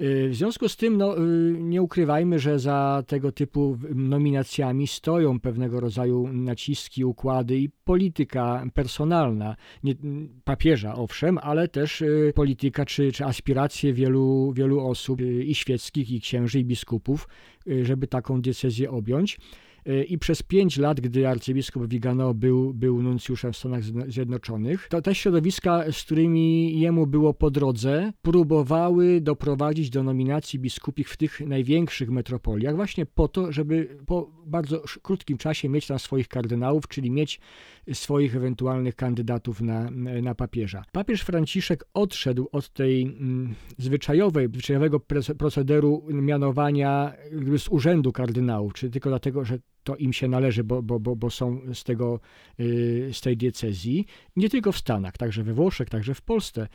Y, 0.00 0.28
w 0.28 0.34
związku 0.34 0.68
z 0.68 0.76
tym, 0.76 0.96
no, 0.96 1.18
y, 1.18 1.20
nie 1.58 1.82
ukrywajmy, 1.82 2.38
że 2.38 2.58
za 2.58 3.02
tego 3.06 3.32
typu 3.32 3.78
nominacjami 3.94 4.86
stoją 4.86 5.40
pewnego 5.40 5.80
rodzaju 5.80 6.28
naciski, 6.32 7.04
układy 7.04 7.58
i 7.58 7.68
polityka 7.84 8.64
personalna. 8.74 9.56
Nie, 9.84 9.94
papieża, 10.44 10.94
owszem, 10.94 11.38
ale 11.38 11.68
też 11.68 12.00
y, 12.00 12.32
polityka 12.34 12.84
czy, 12.84 13.12
czy 13.12 13.24
aspiracje 13.24 13.92
wielu, 13.92 14.52
wielu 14.52 14.86
osób 14.86 15.20
i 15.20 15.54
świeckich, 15.54 16.10
i 16.10 16.20
księży, 16.20 16.60
i 16.60 16.64
biskupów, 16.64 17.28
żeby 17.82 18.06
taką 18.06 18.42
decyzję 18.42 18.90
objąć. 18.90 19.38
E, 19.86 20.04
i 20.04 20.18
przez 20.18 20.42
pięć 20.42 20.76
lat, 20.76 21.00
gdy 21.00 21.28
arcybiskup 21.28 21.88
Vigano 21.88 22.34
był, 22.34 22.74
był 22.74 23.02
nuncjuszem 23.02 23.52
w 23.52 23.56
Stanach 23.56 23.82
Zjednoczonych, 24.08 24.88
to 24.88 25.02
te 25.02 25.14
środowiska, 25.14 25.84
z 25.92 26.02
którymi 26.02 26.80
jemu 26.80 27.06
było 27.06 27.34
po 27.34 27.50
drodze, 27.50 28.12
próbowały 28.22 29.20
doprowadzić 29.20 29.90
do 29.90 30.02
nominacji 30.02 30.58
biskupich 30.58 31.08
w 31.08 31.16
tych 31.16 31.40
największych 31.40 32.10
metropoliach, 32.10 32.76
właśnie 32.76 33.06
po 33.06 33.28
to, 33.28 33.52
żeby 33.52 33.98
po 34.06 34.30
bardzo 34.46 34.82
krótkim 35.02 35.38
czasie 35.38 35.68
mieć 35.68 35.86
tam 35.86 35.98
swoich 35.98 36.28
kardynałów, 36.28 36.88
czyli 36.88 37.10
mieć 37.10 37.40
swoich 37.92 38.36
ewentualnych 38.36 38.96
kandydatów 38.96 39.60
na, 39.60 39.90
na 40.22 40.34
papieża. 40.34 40.84
Papież 40.92 41.22
Franciszek 41.22 41.84
odszedł 41.94 42.48
od 42.52 42.70
tej 42.70 43.02
mm, 43.02 43.54
zwyczajowej, 43.78 44.48
zwyczajowego 44.48 45.00
procederu 45.38 46.02
mianowania 46.08 47.12
z 47.56 47.68
urzędu 47.68 48.12
kardynałów, 48.12 48.72
czyli 48.72 48.92
tylko 48.92 49.08
dlatego, 49.08 49.44
że 49.44 49.58
to 49.84 49.96
im 49.96 50.12
się 50.12 50.28
należy, 50.28 50.64
bo, 50.64 50.82
bo, 50.82 51.00
bo, 51.00 51.16
bo 51.16 51.30
są 51.30 51.60
z, 51.74 51.84
tego, 51.84 52.20
y, 52.60 53.10
z 53.12 53.20
tej 53.20 53.36
diecezji. 53.36 54.06
Nie 54.36 54.48
tylko 54.48 54.72
w 54.72 54.78
Stanach, 54.78 55.16
także 55.16 55.42
we 55.42 55.54
Włoszech, 55.54 55.88
także 55.88 56.14
w 56.14 56.22
Polsce. 56.22 56.68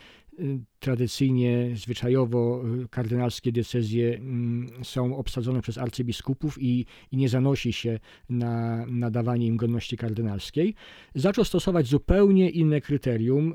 Y, 0.78 0.80
tradycyjnie, 0.80 1.72
zwyczajowo 1.76 2.63
y, 2.84 2.88
kardynalskie 2.90 3.52
diecezje 3.52 4.16
mm, 4.16 4.70
są 4.84 5.18
obsadzone 5.18 5.62
przez 5.62 5.78
arcybiskupów 5.78 6.58
i, 6.62 6.86
i 7.12 7.18
nie 7.18 7.30
zanosi 7.30 7.74
się 7.74 8.00
na 8.30 8.86
nadawanie 8.86 9.48
im 9.48 9.58
godności 9.58 9.98
kardynalskiej. 9.98 10.74
Zaczął 11.16 11.46
stosować 11.46 11.88
zupełnie 11.88 12.50
inne 12.50 12.82
kryterium. 12.82 13.54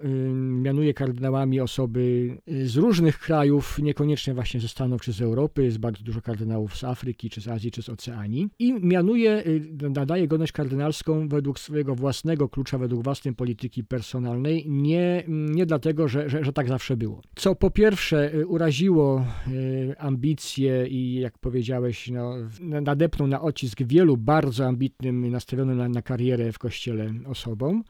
Mianuje 0.62 0.94
kardynałami 0.94 1.60
osoby 1.60 2.36
z 2.64 2.76
różnych 2.76 3.18
krajów, 3.18 3.78
niekoniecznie 3.78 4.34
właśnie 4.34 4.60
ze 4.60 4.68
Stanów 4.68 5.02
czy 5.02 5.12
z 5.12 5.20
Europy. 5.20 5.64
Jest 5.64 5.78
bardzo 5.78 6.04
dużo 6.04 6.20
kardynałów 6.20 6.76
z 6.76 6.84
Afryki, 6.84 7.30
czy 7.30 7.40
z 7.40 7.48
Azji, 7.48 7.70
czy 7.70 7.82
z 7.82 7.88
Oceanii. 7.88 8.48
I 8.58 8.74
mianuje 8.74 9.42
Y, 9.46 9.90
nadaje 9.90 10.28
godność 10.28 10.52
kardynalską 10.52 11.28
według 11.28 11.58
swojego 11.58 11.94
własnego 11.94 12.48
klucza, 12.48 12.78
według 12.78 13.04
własnej 13.04 13.34
polityki 13.34 13.84
personalnej, 13.84 14.64
nie, 14.68 15.24
nie 15.28 15.66
dlatego, 15.66 16.08
że, 16.08 16.28
że, 16.28 16.44
że 16.44 16.52
tak 16.52 16.68
zawsze 16.68 16.96
było. 16.96 17.11
Co 17.34 17.54
po 17.54 17.70
pierwsze 17.70 18.34
y, 18.34 18.46
uraziło 18.46 19.24
y, 19.48 19.94
ambicje 19.98 20.86
i 20.86 21.14
jak 21.14 21.38
powiedziałeś, 21.38 22.08
no, 22.08 22.34
nadepnął 22.60 23.28
na 23.28 23.40
odcisk 23.40 23.82
wielu 23.82 24.16
bardzo 24.16 24.66
ambitnym, 24.66 25.30
nastawionym 25.30 25.78
na, 25.78 25.88
na 25.88 26.02
karierę 26.02 26.52
w 26.52 26.58
kościele 26.58 27.12
osobom. 27.26 27.84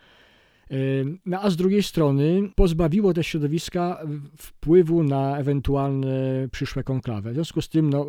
No 1.26 1.40
a 1.40 1.50
z 1.50 1.56
drugiej 1.56 1.82
strony 1.82 2.50
pozbawiło 2.54 3.14
te 3.14 3.24
środowiska 3.24 4.00
wpływu 4.36 5.02
na 5.02 5.38
ewentualne 5.38 6.48
przyszłe 6.52 6.84
konklawy. 6.84 7.30
W 7.30 7.34
związku 7.34 7.62
z 7.62 7.68
tym 7.68 7.90
no, 7.90 8.06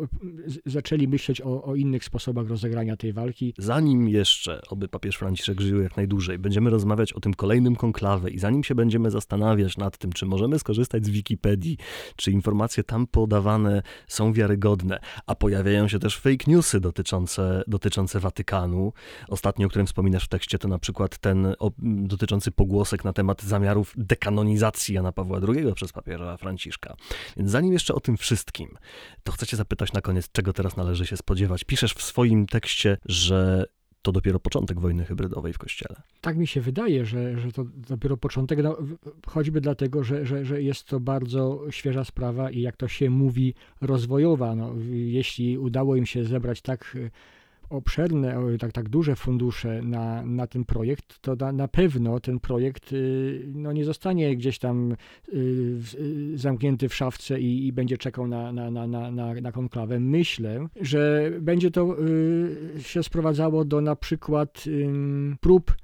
zaczęli 0.66 1.08
myśleć 1.08 1.40
o, 1.40 1.64
o, 1.64 1.74
innych 1.74 2.04
sposobach 2.04 2.48
rozegrania 2.48 2.96
tej 2.96 3.12
walki. 3.12 3.54
Zanim 3.58 4.08
jeszcze, 4.08 4.60
oby 4.68 4.88
papież 4.88 5.16
Franciszek 5.16 5.60
żył 5.60 5.82
jak 5.82 5.96
najdłużej, 5.96 6.38
będziemy 6.38 6.70
rozmawiać 6.70 7.12
o 7.12 7.20
tym 7.20 7.34
kolejnym 7.34 7.76
konklawe 7.76 8.30
i 8.30 8.38
zanim 8.38 8.64
się 8.64 8.74
będziemy 8.74 9.10
zastanawiać 9.10 9.76
nad 9.76 9.98
tym, 9.98 10.12
czy 10.12 10.26
możemy 10.26 10.58
skorzystać 10.58 11.06
z 11.06 11.10
Wikipedii, 11.10 11.76
czy 12.16 12.30
informacje 12.30 12.84
tam 12.84 13.06
podawane 13.06 13.82
są 14.06 14.32
wiarygodne, 14.32 15.00
a 15.26 15.34
pojawiają 15.34 15.88
się 15.88 15.98
też 15.98 16.18
fake 16.18 16.44
newsy 16.46 16.80
dotyczące, 16.80 17.62
dotyczące 17.66 18.20
Watykanu. 18.20 18.92
Ostatni, 19.28 19.64
o 19.64 19.68
którym 19.68 19.86
wspominasz 19.86 20.24
w 20.24 20.28
tekście, 20.28 20.58
to 20.58 20.68
na 20.68 20.78
przykład 20.78 21.18
ten 21.18 21.46
o, 21.58 21.70
dotyczący 21.82 22.50
pogłosek 22.56 23.04
na 23.04 23.12
temat 23.12 23.42
zamiarów 23.42 23.94
dekanonizacji 23.96 24.94
Jana 24.94 25.12
Pawła 25.12 25.40
II 25.48 25.74
przez 25.74 25.92
papieża 25.92 26.36
Franciszka. 26.36 26.96
Więc 27.36 27.50
zanim 27.50 27.72
jeszcze 27.72 27.94
o 27.94 28.00
tym 28.00 28.16
wszystkim, 28.16 28.68
to 29.22 29.32
chcę 29.32 29.46
cię 29.46 29.56
zapytać 29.56 29.92
na 29.92 30.00
koniec, 30.00 30.32
czego 30.32 30.52
teraz 30.52 30.76
należy 30.76 31.06
się 31.06 31.16
spodziewać. 31.16 31.64
Piszesz 31.64 31.94
w 31.94 32.02
swoim 32.02 32.46
tekście, 32.46 32.96
że 33.06 33.64
to 34.04 34.12
dopiero 34.12 34.40
początek 34.40 34.80
wojny 34.80 35.04
hybrydowej 35.04 35.52
w 35.52 35.58
Kościele. 35.58 36.02
Tak 36.20 36.36
mi 36.36 36.46
się 36.46 36.60
wydaje, 36.60 37.04
że, 37.04 37.38
że 37.38 37.52
to 37.52 37.64
dopiero 37.88 38.16
początek, 38.16 38.58
no, 38.62 38.76
choćby 39.26 39.60
dlatego, 39.60 40.04
że, 40.04 40.26
że, 40.26 40.44
że 40.44 40.62
jest 40.62 40.84
to 40.86 41.00
bardzo 41.00 41.62
świeża 41.70 42.04
sprawa 42.04 42.50
i 42.50 42.60
jak 42.60 42.76
to 42.76 42.88
się 42.88 43.10
mówi, 43.10 43.54
rozwojowa. 43.80 44.54
No, 44.54 44.74
jeśli 44.90 45.58
udało 45.58 45.96
im 45.96 46.06
się 46.06 46.24
zebrać 46.24 46.62
tak 46.62 46.96
obszerne, 47.74 48.36
tak, 48.58 48.72
tak 48.72 48.88
duże 48.88 49.16
fundusze 49.16 49.82
na, 49.82 50.26
na 50.26 50.46
ten 50.46 50.64
projekt, 50.64 51.20
to 51.20 51.34
na, 51.36 51.52
na 51.52 51.68
pewno 51.68 52.20
ten 52.20 52.40
projekt 52.40 52.92
y, 52.92 53.44
no, 53.54 53.72
nie 53.72 53.84
zostanie 53.84 54.36
gdzieś 54.36 54.58
tam 54.58 54.92
y, 54.92 55.36
y, 55.94 56.38
zamknięty 56.38 56.88
w 56.88 56.94
szafce 56.94 57.40
i, 57.40 57.66
i 57.66 57.72
będzie 57.72 57.98
czekał 57.98 58.26
na, 58.26 58.52
na, 58.52 58.70
na, 58.70 58.86
na, 58.86 59.34
na 59.34 59.52
konklawę. 59.52 60.00
Myślę, 60.00 60.68
że 60.80 61.30
będzie 61.40 61.70
to 61.70 61.96
się 62.78 63.02
sprowadzało 63.02 63.64
do 63.64 63.80
na 63.80 63.96
przykład 63.96 64.64
prób 65.40 65.74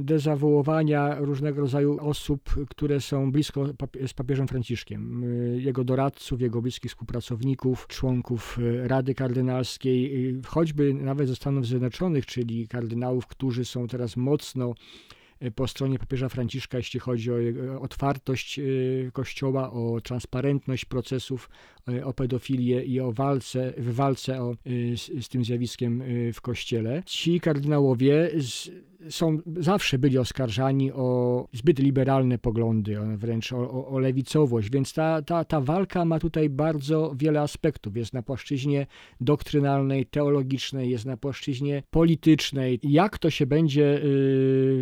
dezawołowania 0.00 1.14
różnego 1.18 1.60
rodzaju 1.60 1.98
osób, 2.00 2.66
które 2.68 3.00
są 3.00 3.32
blisko 3.32 3.66
z 4.06 4.12
papieżem 4.14 4.48
Franciszkiem, 4.48 5.24
jego 5.56 5.84
doradców, 5.84 6.40
jego 6.40 6.62
bliskich 6.62 6.90
współpracowników, 6.90 7.86
członków 7.86 8.58
e, 8.58 8.88
Rady 8.88 9.14
Kardynalskiej, 9.14 10.34
choćby 10.46 10.94
nawet 10.94 11.28
ze 11.28 11.36
Stanów 11.36 11.66
Zjednoczonych, 11.66 12.26
czyli 12.26 12.68
kardynałów, 12.68 13.26
którzy 13.26 13.64
są 13.64 13.86
teraz 13.86 14.16
mocno 14.16 14.74
po 15.54 15.68
stronie 15.68 15.98
papieża 15.98 16.28
Franciszka, 16.28 16.78
jeśli 16.78 17.00
chodzi 17.00 17.30
o 17.30 17.80
otwartość 17.80 18.58
e, 18.58 18.62
Kościoła, 19.12 19.72
o 19.72 20.00
transparentność 20.00 20.84
procesów, 20.84 21.50
o 22.04 22.12
pedofilię 22.12 22.84
i 22.84 23.00
o 23.00 23.12
walce, 23.12 23.72
w 23.76 23.94
walce 23.94 24.42
o, 24.42 24.54
z, 24.96 25.24
z 25.24 25.28
tym 25.28 25.44
zjawiskiem 25.44 26.02
w 26.32 26.40
Kościele. 26.40 27.02
Ci 27.06 27.40
kardynałowie 27.40 28.30
z, 28.36 28.70
są, 29.10 29.38
zawsze 29.56 29.98
byli 29.98 30.18
oskarżani 30.18 30.92
o 30.92 31.48
zbyt 31.52 31.78
liberalne 31.78 32.38
poglądy, 32.38 32.96
wręcz 33.16 33.52
o, 33.52 33.86
o, 33.88 33.98
lewicowość, 33.98 34.70
więc 34.70 34.92
ta, 34.92 35.22
ta, 35.22 35.44
ta 35.44 35.60
walka 35.60 36.04
ma 36.04 36.18
tutaj 36.18 36.50
bardzo 36.50 37.14
wiele 37.18 37.40
aspektów. 37.40 37.96
Jest 37.96 38.12
na 38.12 38.22
płaszczyźnie 38.22 38.86
doktrynalnej, 39.20 40.06
teologicznej, 40.06 40.90
jest 40.90 41.04
na 41.04 41.16
płaszczyźnie 41.16 41.82
politycznej. 41.90 42.80
Jak 42.82 43.18
to 43.18 43.30
się 43.30 43.46
będzie 43.46 43.96
y, 43.96 44.00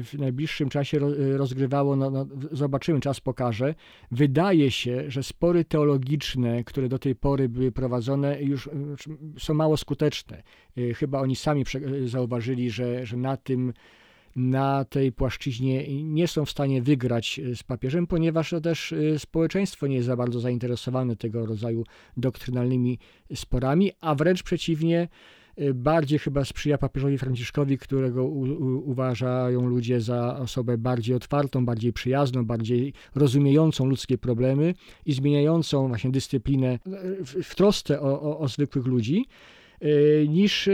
w 0.05 0.15
najbliższym 0.19 0.44
czasie 0.71 0.99
rozgrywało, 1.37 1.97
no, 1.97 2.11
no, 2.11 2.27
zobaczymy, 2.53 3.01
czas 3.01 3.21
pokaże. 3.21 3.75
Wydaje 4.11 4.71
się, 4.71 5.11
że 5.11 5.23
spory 5.23 5.65
teologiczne, 5.65 6.65
które 6.65 6.89
do 6.89 6.99
tej 6.99 7.15
pory 7.15 7.49
były 7.49 7.73
prowadzone, 7.73 8.43
już 8.43 8.67
y, 8.67 8.71
są 9.39 9.55
mało 9.55 9.77
skuteczne. 9.77 10.43
Y, 10.79 10.95
chyba 10.95 11.21
oni 11.21 11.37
sami 11.37 11.65
zauważyli, 12.05 12.71
że, 12.71 13.07
że 13.07 13.17
na 13.17 13.37
tym 13.37 13.73
na 14.37 14.85
tej 14.85 15.13
płaszczyźnie 15.13 16.03
nie 16.05 16.29
są 16.29 16.45
w 16.45 16.51
stanie 16.51 16.83
wygrać 16.83 17.41
z 17.55 17.63
papieżem, 17.63 18.07
ponieważ 18.07 18.55
też 18.63 18.93
y, 18.93 19.19
społeczeństwo 19.19 19.87
nie 19.87 19.97
jest 19.97 20.07
za 20.07 20.17
bardzo 20.17 20.41
zainteresowane 20.41 21.17
tego 21.17 21.47
rodzaju 21.47 21.85
doktrynalnymi 22.17 22.99
sporami, 23.35 23.93
a 24.01 24.15
wręcz 24.15 24.43
przeciwnie, 24.43 25.03
y, 25.03 25.09
bardziej 25.75 26.19
chyba 26.19 26.45
sprzyja 26.45 26.79
papieżowi 26.79 27.19
Franciszkowi, 27.19 27.79
którego 27.79 28.25
u, 28.25 28.41
u, 28.41 28.91
uważają 28.91 29.67
ludzie 29.67 30.01
za 30.01 30.39
osobę 30.39 30.79
bardziej 30.79 31.17
otwartą, 31.17 31.67
bardziej 31.67 31.93
przyjazną, 31.93 32.45
bardziej 32.47 32.93
rozumiejącą 33.15 33.87
ludzkie 33.87 34.19
problemy 34.19 34.75
i 35.07 35.13
zmieniającą 35.13 35.89
właśnie 35.89 36.11
dyscyplinę 36.11 36.79
w, 37.21 37.43
w 37.43 37.55
trosce 37.55 38.01
o, 38.01 38.23
o, 38.23 38.39
o 38.39 38.49
zwykłych 38.49 38.87
ludzi. 38.87 39.27
E, 39.81 40.29
niż, 40.29 40.69
e, 40.69 40.73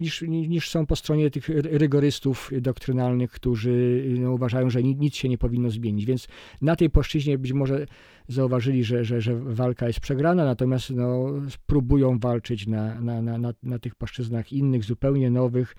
niż, 0.00 0.22
niż 0.28 0.70
są 0.70 0.86
po 0.86 0.96
stronie 0.96 1.30
tych 1.30 1.48
rygorystów 1.48 2.50
doktrynalnych, 2.60 3.30
którzy 3.30 4.04
no, 4.18 4.32
uważają, 4.32 4.70
że 4.70 4.82
nic 4.82 5.14
się 5.14 5.28
nie 5.28 5.38
powinno 5.38 5.70
zmienić. 5.70 6.06
Więc 6.06 6.28
na 6.62 6.76
tej 6.76 6.90
płaszczyźnie 6.90 7.38
być 7.38 7.52
może 7.52 7.86
zauważyli, 8.28 8.84
że, 8.84 9.04
że, 9.04 9.20
że 9.20 9.36
walka 9.36 9.86
jest 9.86 10.00
przegrana, 10.00 10.44
natomiast 10.44 10.90
no, 10.90 11.26
próbują 11.66 12.18
walczyć 12.18 12.66
na, 12.66 13.00
na, 13.00 13.22
na, 13.22 13.38
na, 13.38 13.52
na 13.62 13.78
tych 13.78 13.94
płaszczyznach 13.94 14.52
innych, 14.52 14.84
zupełnie 14.84 15.30
nowych, 15.30 15.76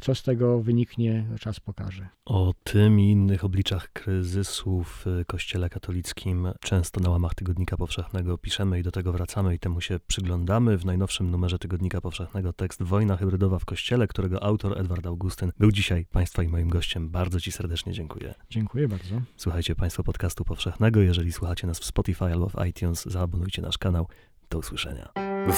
co 0.00 0.14
z 0.14 0.22
tego 0.22 0.60
wyniknie, 0.60 1.26
czas 1.40 1.60
pokaże. 1.60 2.08
O 2.24 2.54
tym 2.64 3.00
i 3.00 3.10
innych 3.10 3.44
obliczach 3.44 3.92
kryzysu 3.92 4.82
w 4.82 5.04
Kościele 5.26 5.70
katolickim 5.70 6.48
często 6.60 7.00
na 7.00 7.10
łamach 7.10 7.34
Tygodnika 7.34 7.76
Powszechnego 7.76 8.38
piszemy 8.38 8.80
i 8.80 8.82
do 8.82 8.90
tego 8.90 9.12
wracamy 9.12 9.54
i 9.54 9.58
temu 9.58 9.80
się 9.80 10.00
przyglądamy. 10.06 10.78
W 10.78 10.84
najnowszym 10.84 11.30
numerze 11.30 11.58
Tygodnika 11.58 12.00
Powszechnego 12.00 12.52
tekst 12.52 12.82
Wojna 12.82 13.16
hybrydowa 13.16 13.58
w 13.58 13.64
Kościele, 13.64 14.06
którego 14.06 14.42
autor 14.42 14.78
Edward 14.78 15.06
Augustyn 15.06 15.52
był 15.58 15.72
dzisiaj 15.72 16.06
Państwa 16.06 16.42
i 16.42 16.48
moim 16.48 16.68
gościem. 16.68 17.10
Bardzo 17.10 17.40
Ci 17.40 17.52
serdecznie 17.52 17.92
dziękuję. 17.92 18.34
Dziękuję 18.50 18.88
bardzo. 18.88 19.22
Słuchajcie 19.36 19.74
Państwo 19.74 20.04
podcastu 20.04 20.44
powszechnego. 20.44 21.00
Jeżeli 21.00 21.32
słuchacie 21.32 21.66
nas 21.66 21.78
w 21.78 21.84
Spotify 21.84 22.24
albo 22.24 22.48
w 22.48 22.66
iTunes, 22.68 23.04
zaabonujcie 23.04 23.62
nasz 23.62 23.78
kanał. 23.78 24.08
Do 24.50 24.58
usłyszenia. 24.58 25.08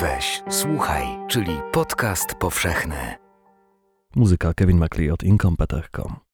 Weź, 0.01 0.43
słuchaj, 0.51 1.07
czyli 1.29 1.53
podcast 1.73 2.35
powszechny. 2.35 3.28
Muzyka 4.17 4.55
Kevin 4.55 4.79
MacLeod 4.79 5.23
Incompetech.com 5.23 6.21